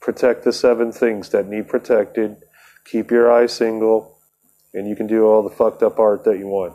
[0.00, 2.36] Protect the seven things that need protected.
[2.84, 4.18] Keep your eye single,
[4.74, 6.74] and you can do all the fucked up art that you want.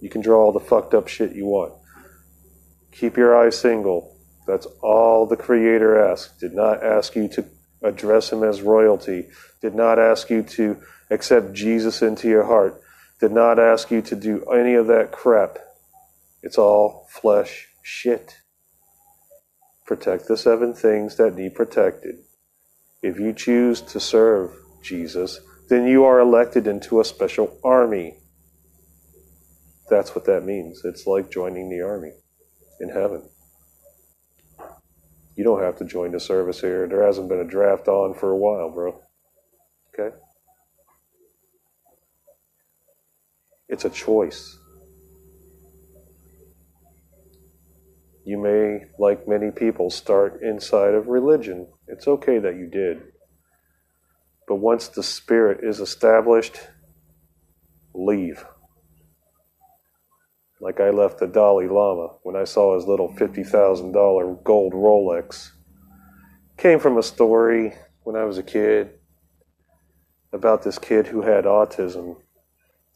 [0.00, 1.72] You can draw all the fucked up shit you want.
[2.92, 4.16] Keep your eye single.
[4.46, 6.38] That's all the Creator asked.
[6.38, 7.44] Did not ask you to
[7.82, 9.28] address Him as royalty.
[9.60, 10.80] Did not ask you to
[11.10, 12.80] accept Jesus into your heart.
[13.20, 15.58] Did not ask you to do any of that crap.
[16.42, 18.36] It's all flesh shit.
[19.86, 22.16] Protect the seven things that need protected.
[23.02, 24.52] If you choose to serve
[24.82, 28.18] Jesus, then you are elected into a special army.
[29.88, 30.82] That's what that means.
[30.84, 32.12] It's like joining the army
[32.80, 33.28] in heaven.
[35.38, 36.88] You don't have to join the service here.
[36.88, 39.00] There hasn't been a draft on for a while, bro.
[39.94, 40.16] Okay?
[43.68, 44.58] It's a choice.
[48.24, 51.68] You may, like many people, start inside of religion.
[51.86, 53.00] It's okay that you did.
[54.48, 56.58] But once the spirit is established,
[57.94, 58.44] leave.
[60.60, 65.52] Like I left the Dalai Lama when I saw his little $50,000 gold Rolex.
[66.56, 68.90] Came from a story when I was a kid
[70.32, 72.16] about this kid who had autism,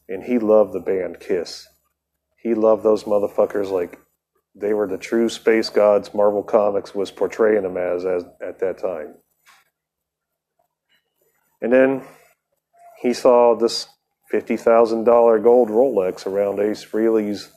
[0.09, 1.69] and he loved the band Kiss.
[2.37, 3.99] He loved those motherfuckers like
[4.55, 8.79] they were the true space gods Marvel Comics was portraying them as, as at that
[8.79, 9.15] time.
[11.63, 12.03] And then
[13.01, 13.87] he saw this
[14.33, 17.51] $50,000 gold Rolex around Ace Frehley's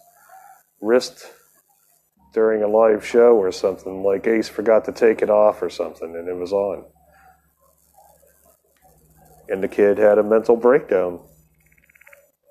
[0.81, 1.25] wrist
[2.33, 4.03] during a live show or something.
[4.03, 6.85] Like Ace forgot to take it off or something, and it was on.
[9.47, 11.21] And the kid had a mental breakdown.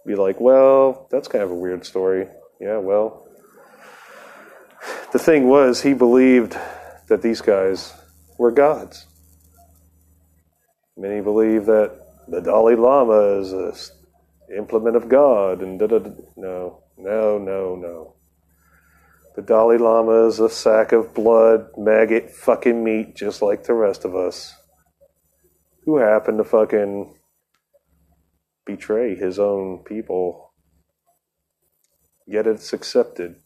[0.07, 2.27] Be like, well, that's kind of a weird story.
[2.61, 3.27] Yeah, well.
[5.13, 6.57] The thing was, he believed
[7.09, 7.95] that these guys
[8.39, 9.07] were gods.
[10.97, 13.75] Many believe that the Dalai Lama is a
[14.57, 15.99] implement of God, and da da.
[16.37, 18.17] No, no, no, no.
[19.37, 24.05] The Dalai Lama is a sack of blood, maggot, fucking meat, just like the rest
[24.05, 24.55] of us,
[25.85, 27.17] who happened to fucking
[28.65, 30.53] betray his own people.
[32.27, 33.37] Yet it's accepted.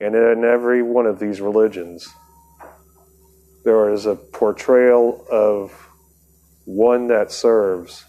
[0.00, 2.08] And in every one of these religions,
[3.64, 5.88] there is a portrayal of
[6.64, 8.04] one that serves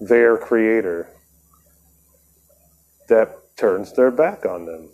[0.00, 1.08] their creator
[3.08, 4.88] that turns their back on them.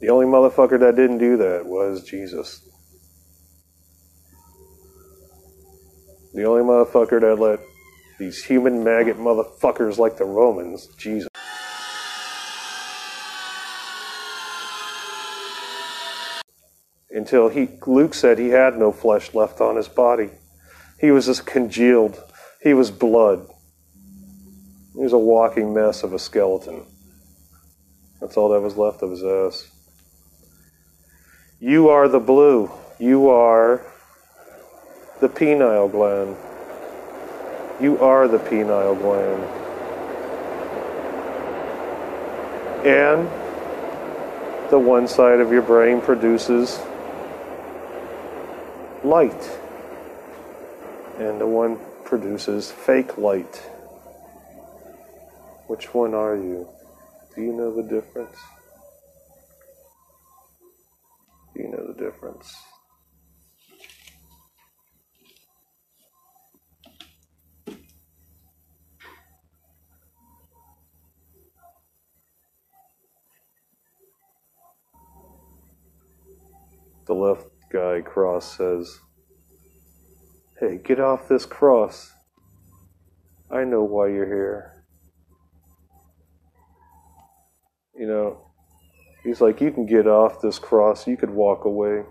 [0.00, 2.66] The only motherfucker that didn't do that was Jesus.
[6.32, 7.60] The only motherfucker that let
[8.18, 11.28] these human maggot motherfuckers like the Romans, Jesus.
[17.10, 20.30] Until he, Luke said he had no flesh left on his body.
[21.00, 22.22] He was just congealed.
[22.62, 23.48] He was blood.
[24.94, 26.84] He was a walking mess of a skeleton.
[28.20, 29.70] That's all that was left of his ass.
[31.58, 32.70] You are the blue.
[32.98, 33.82] You are
[35.20, 36.36] the pineal gland.
[37.80, 39.42] You are the pineal gland.
[42.86, 43.28] And
[44.70, 46.78] the one side of your brain produces
[49.02, 49.58] light,
[51.20, 53.56] and the one produces fake light.
[55.66, 56.66] Which one are you?
[57.36, 58.38] Do you know the difference?
[61.54, 62.50] Do you know the difference?
[77.04, 79.00] The left guy cross says,
[80.60, 82.12] Hey, get off this cross.
[83.50, 84.84] I know why you're here.
[87.96, 88.50] You know,
[89.24, 91.06] he's like, You can get off this cross.
[91.06, 92.02] You could walk away.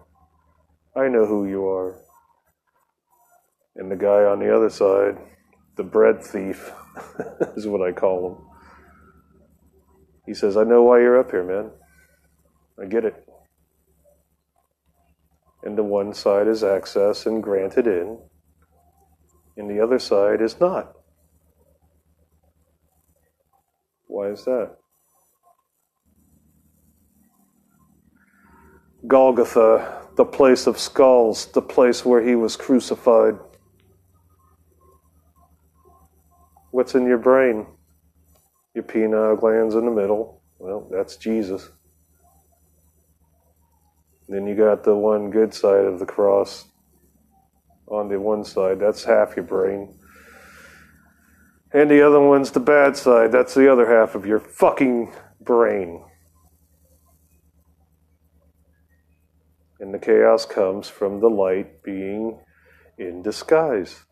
[0.95, 2.01] I know who you are.
[3.75, 5.19] And the guy on the other side,
[5.75, 6.71] the bread thief,
[7.55, 8.45] is what I call him.
[10.25, 11.69] He says, I know why you're up here, man.
[12.81, 13.27] I get it.
[15.61, 18.17] And the one side is access and granted in,
[19.59, 20.95] and the other side is not.
[24.07, 24.77] Why is that?
[29.05, 33.37] Golgotha, the place of skulls, the place where he was crucified.
[36.71, 37.65] What's in your brain?
[38.73, 40.41] Your pineal glands in the middle.
[40.57, 41.69] Well, that's Jesus.
[44.29, 46.68] Then you got the one good side of the cross
[47.89, 48.79] on the one side.
[48.79, 49.95] That's half your brain.
[51.71, 53.31] And the other one's the bad side.
[53.31, 56.03] That's the other half of your fucking brain.
[59.79, 62.39] And the chaos comes from the light being
[62.97, 64.03] in disguise.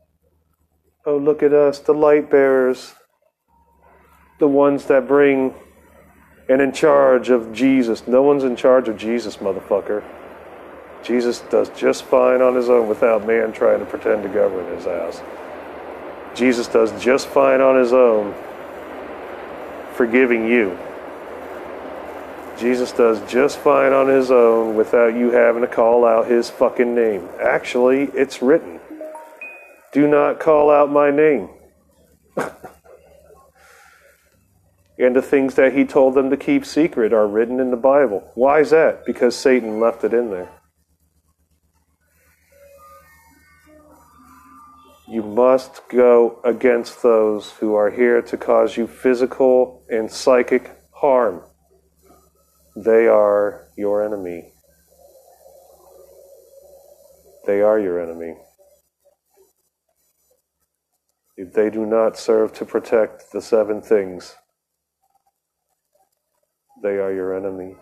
[1.06, 2.94] Oh, look at us, the light bearers,
[4.40, 5.54] the ones that bring
[6.50, 8.08] and in charge of Jesus.
[8.08, 10.04] No one's in charge of Jesus, motherfucker.
[11.08, 14.86] Jesus does just fine on his own without man trying to pretend to govern his
[14.86, 15.22] ass.
[16.36, 18.36] Jesus does just fine on his own,
[19.94, 20.78] forgiving you.
[22.60, 26.94] Jesus does just fine on his own without you having to call out his fucking
[26.94, 27.30] name.
[27.42, 28.82] Actually, it's written.
[29.94, 31.48] Do not call out my name.
[35.00, 38.30] and the things that he told them to keep secret are written in the Bible.
[38.36, 39.06] Why is that?
[39.06, 40.50] Because Satan left it in there.
[45.10, 51.44] You must go against those who are here to cause you physical and psychic harm.
[52.76, 54.52] They are your enemy.
[57.46, 58.36] They are your enemy.
[61.38, 64.36] If they do not serve to protect the seven things,
[66.84, 67.76] they are your enemy.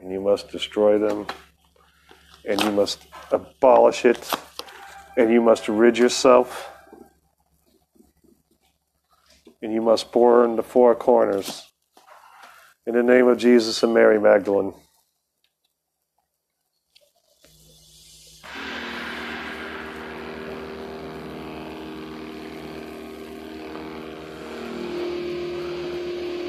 [0.00, 1.26] And you must destroy them,
[2.46, 4.30] and you must abolish it,
[5.16, 6.70] and you must rid yourself,
[9.62, 11.72] and you must burn the four corners.
[12.86, 14.74] In the name of Jesus and Mary Magdalene.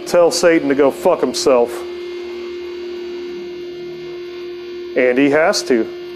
[0.05, 1.69] Tell Satan to go fuck himself.
[4.95, 6.06] And he has to.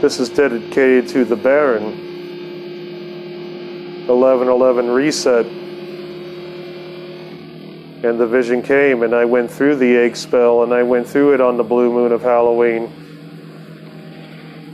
[0.00, 1.84] This is dedicated to the Baron.
[4.06, 5.46] 1111 reset.
[8.04, 11.32] And the vision came, and I went through the egg spell, and I went through
[11.32, 12.92] it on the blue moon of Halloween.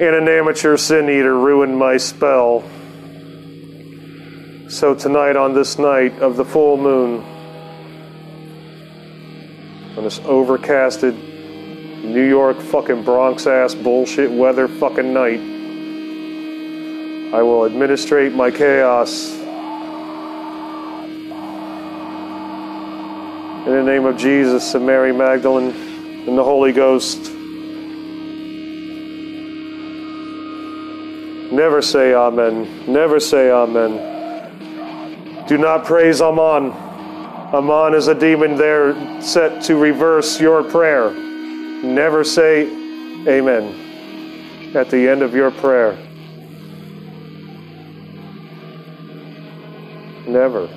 [0.01, 2.65] And an amateur sin eater ruined my spell.
[4.69, 7.23] So tonight, on this night of the full moon,
[9.97, 11.32] on this overcasted
[12.13, 15.41] New York fucking Bronx ass bullshit weather fucking night,
[17.33, 19.33] I will administrate my chaos.
[23.65, 25.71] In the name of Jesus and Mary Magdalene
[26.29, 27.33] and the Holy Ghost.
[31.51, 32.93] Never say Amen.
[32.93, 35.47] Never say Amen.
[35.47, 36.73] Do not praise Aman.
[37.55, 41.31] Aman is a demon there set to reverse your prayer.
[41.83, 42.67] Never say
[43.27, 45.97] Amen at the end of your prayer.
[50.27, 50.69] Never.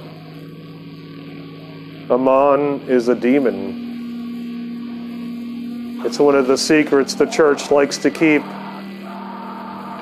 [2.10, 3.84] Aman is a demon.
[6.06, 8.44] It's one of the secrets the church likes to keep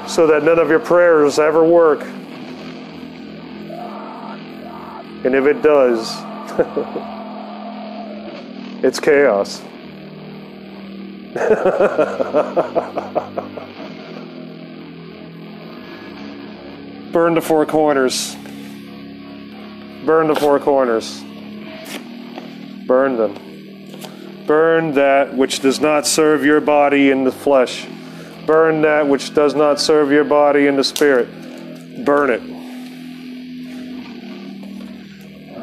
[0.08, 2.02] so that none of your prayers ever work.
[5.24, 6.14] And if it does,
[8.84, 9.64] it's chaos.
[17.12, 18.36] Burn the four corners.
[20.06, 21.24] Burn the four corners.
[22.86, 24.46] Burn them.
[24.46, 27.88] Burn that which does not serve your body in the flesh.
[28.46, 32.06] Burn that which does not serve your body in the spirit.
[32.06, 32.44] Burn it.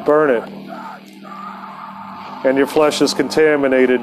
[0.05, 0.43] Burn it.
[2.43, 4.01] And your flesh is contaminated.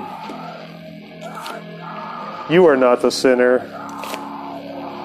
[2.50, 3.58] You are not the sinner.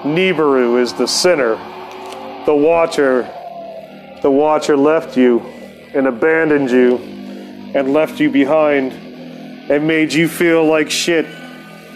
[0.04, 1.56] Nibiru is the sinner.
[2.46, 3.22] The watcher,
[4.22, 5.40] the watcher left you
[5.94, 6.96] and abandoned you
[7.74, 8.92] and left you behind
[9.70, 11.26] and made you feel like shit.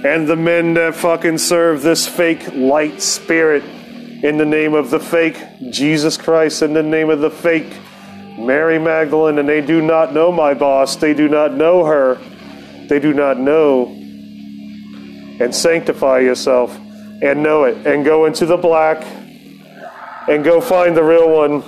[0.05, 5.01] And the men that fucking serve this fake light spirit in the name of the
[5.01, 7.73] fake Jesus Christ, in the name of the fake
[8.39, 12.19] Mary Magdalene, and they do not know my boss, they do not know her,
[12.87, 13.98] they do not know.
[15.41, 16.77] And sanctify yourself
[17.23, 19.05] and know it, and go into the black
[20.29, 21.63] and go find the real one.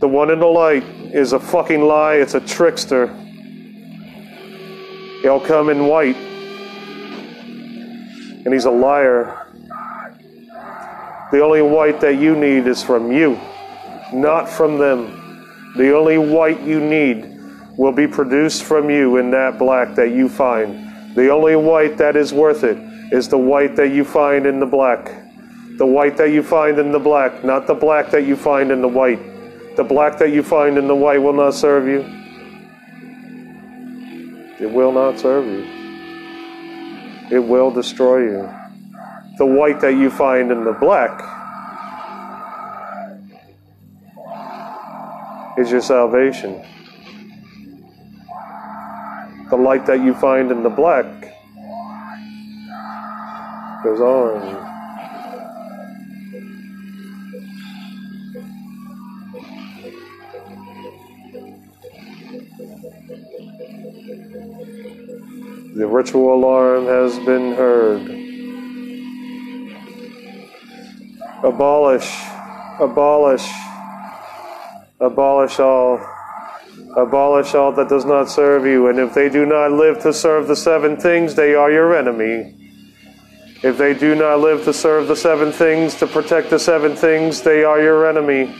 [0.00, 3.06] The one in the light is a fucking lie, it's a trickster.
[5.22, 6.16] He'll come in white,
[8.44, 9.46] and he's a liar.
[11.30, 13.38] The only white that you need is from you,
[14.12, 15.74] not from them.
[15.76, 17.27] The only white you need
[17.78, 21.14] will be produced from you in that black that you find.
[21.14, 22.76] The only white that is worth it
[23.12, 25.06] is the white that you find in the black.
[25.78, 28.82] The white that you find in the black, not the black that you find in
[28.82, 29.76] the white.
[29.76, 32.00] The black that you find in the white will not serve you.
[34.58, 35.64] It will not serve you.
[37.30, 38.50] It will destroy you.
[39.38, 41.22] The white that you find in the black
[45.56, 46.64] is your salvation.
[49.50, 51.06] The light that you find in the black
[53.82, 54.68] goes on.
[65.74, 68.02] The ritual alarm has been heard.
[71.42, 72.12] Abolish,
[72.80, 73.48] abolish,
[75.00, 76.17] abolish all,
[77.02, 80.48] abolish all that does not serve you, and if they do not live to serve
[80.48, 82.54] the seven things, they are your enemy.
[83.62, 87.42] If they do not live to serve the seven things, to protect the seven things,
[87.42, 88.54] they are your enemy.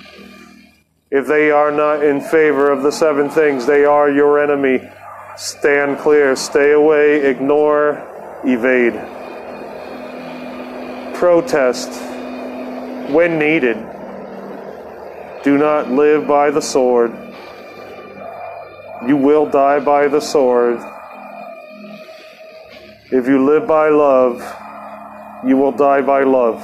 [1.10, 4.89] If they are not in favor of the seven things, they are your enemy.
[5.36, 8.05] Stand clear, stay away, ignore,
[8.44, 8.94] evade.
[11.15, 11.90] Protest
[13.10, 13.77] when needed.
[15.44, 17.27] Do not live by the sword.
[19.06, 20.80] You will die by the sword.
[23.10, 24.40] If you live by love,
[25.46, 26.60] you will die by love.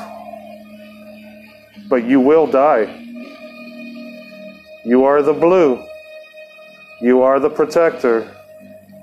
[1.88, 3.02] But you will die.
[4.84, 5.82] You are the blue.
[7.00, 8.36] You are the protector.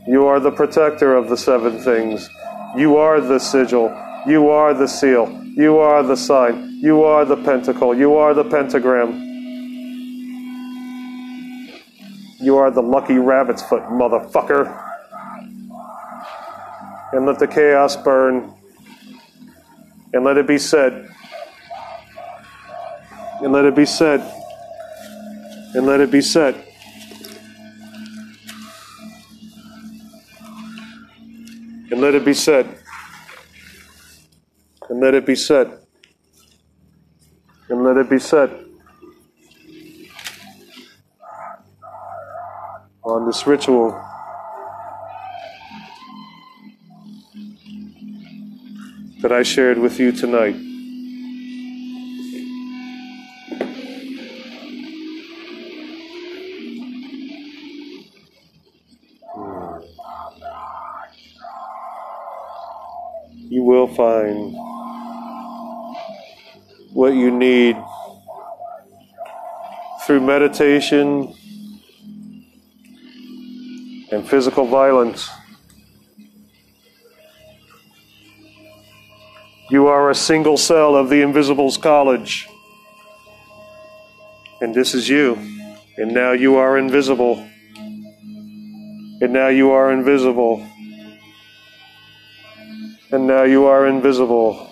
[0.07, 2.29] You are the protector of the seven things.
[2.75, 3.89] You are the sigil.
[4.27, 5.31] You are the seal.
[5.55, 6.79] You are the sign.
[6.81, 7.95] You are the pentacle.
[7.95, 9.30] You are the pentagram.
[12.41, 14.65] You are the lucky rabbit's foot, motherfucker.
[17.13, 18.51] And let the chaos burn.
[20.13, 21.07] And let it be said.
[23.41, 24.21] And let it be said.
[25.75, 26.55] And let it be said.
[31.91, 32.65] And let it be said.
[34.89, 35.77] And let it be said.
[37.69, 38.60] And let it be said.
[43.03, 43.91] On this ritual.
[49.21, 50.55] That I shared with you tonight.
[63.51, 64.55] you will find
[66.93, 67.75] what you need
[70.05, 71.33] through meditation
[74.21, 75.31] and physical violence.
[79.71, 82.47] You are a single cell of the Invisibles College.
[84.59, 85.35] And this is you.
[85.97, 87.37] And now you are invisible.
[87.75, 90.67] And now you are invisible
[93.13, 94.70] and now you are invisible.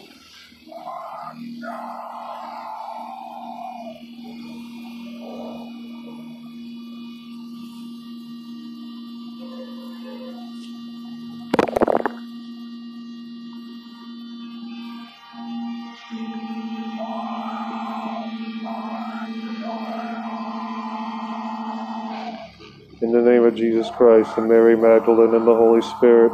[23.59, 26.31] Jesus Christ and Mary Magdalene and the Holy Spirit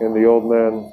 [0.00, 0.92] and the old man.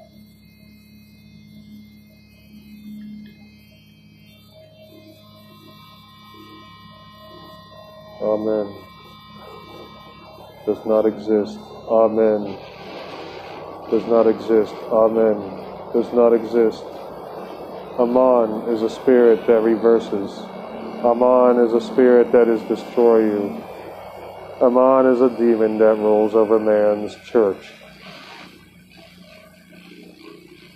[8.21, 8.73] Amen.
[10.65, 11.59] Does not exist.
[11.89, 12.57] Amen.
[13.91, 14.73] Does not exist.
[14.87, 15.35] Amen.
[15.91, 16.83] Does not exist.
[17.99, 20.31] Aman is a spirit that reverses.
[21.03, 23.62] Aman is a spirit that is destroy you.
[24.63, 27.73] Aman is a demon that rules over man's church.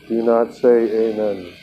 [0.10, 1.54] Do not say amen.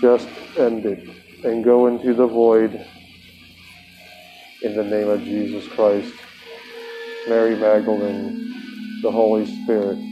[0.00, 0.28] Just
[0.58, 1.08] end it
[1.44, 2.84] and go into the void
[4.62, 6.12] in the name of Jesus Christ,
[7.28, 8.52] Mary Magdalene,
[9.02, 10.09] the Holy Spirit.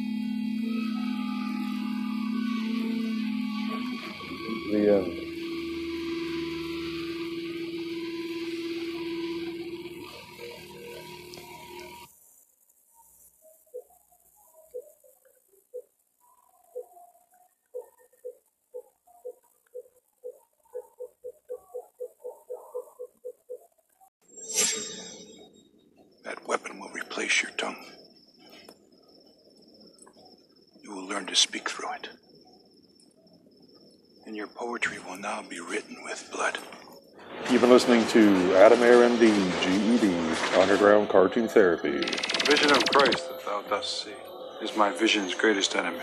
[38.09, 39.29] To Adam Air MD,
[39.61, 42.01] GED, Underground Cartoon Therapy.
[42.47, 44.15] Vision of Christ that thou dost see
[44.63, 45.99] is my vision's greatest enemy.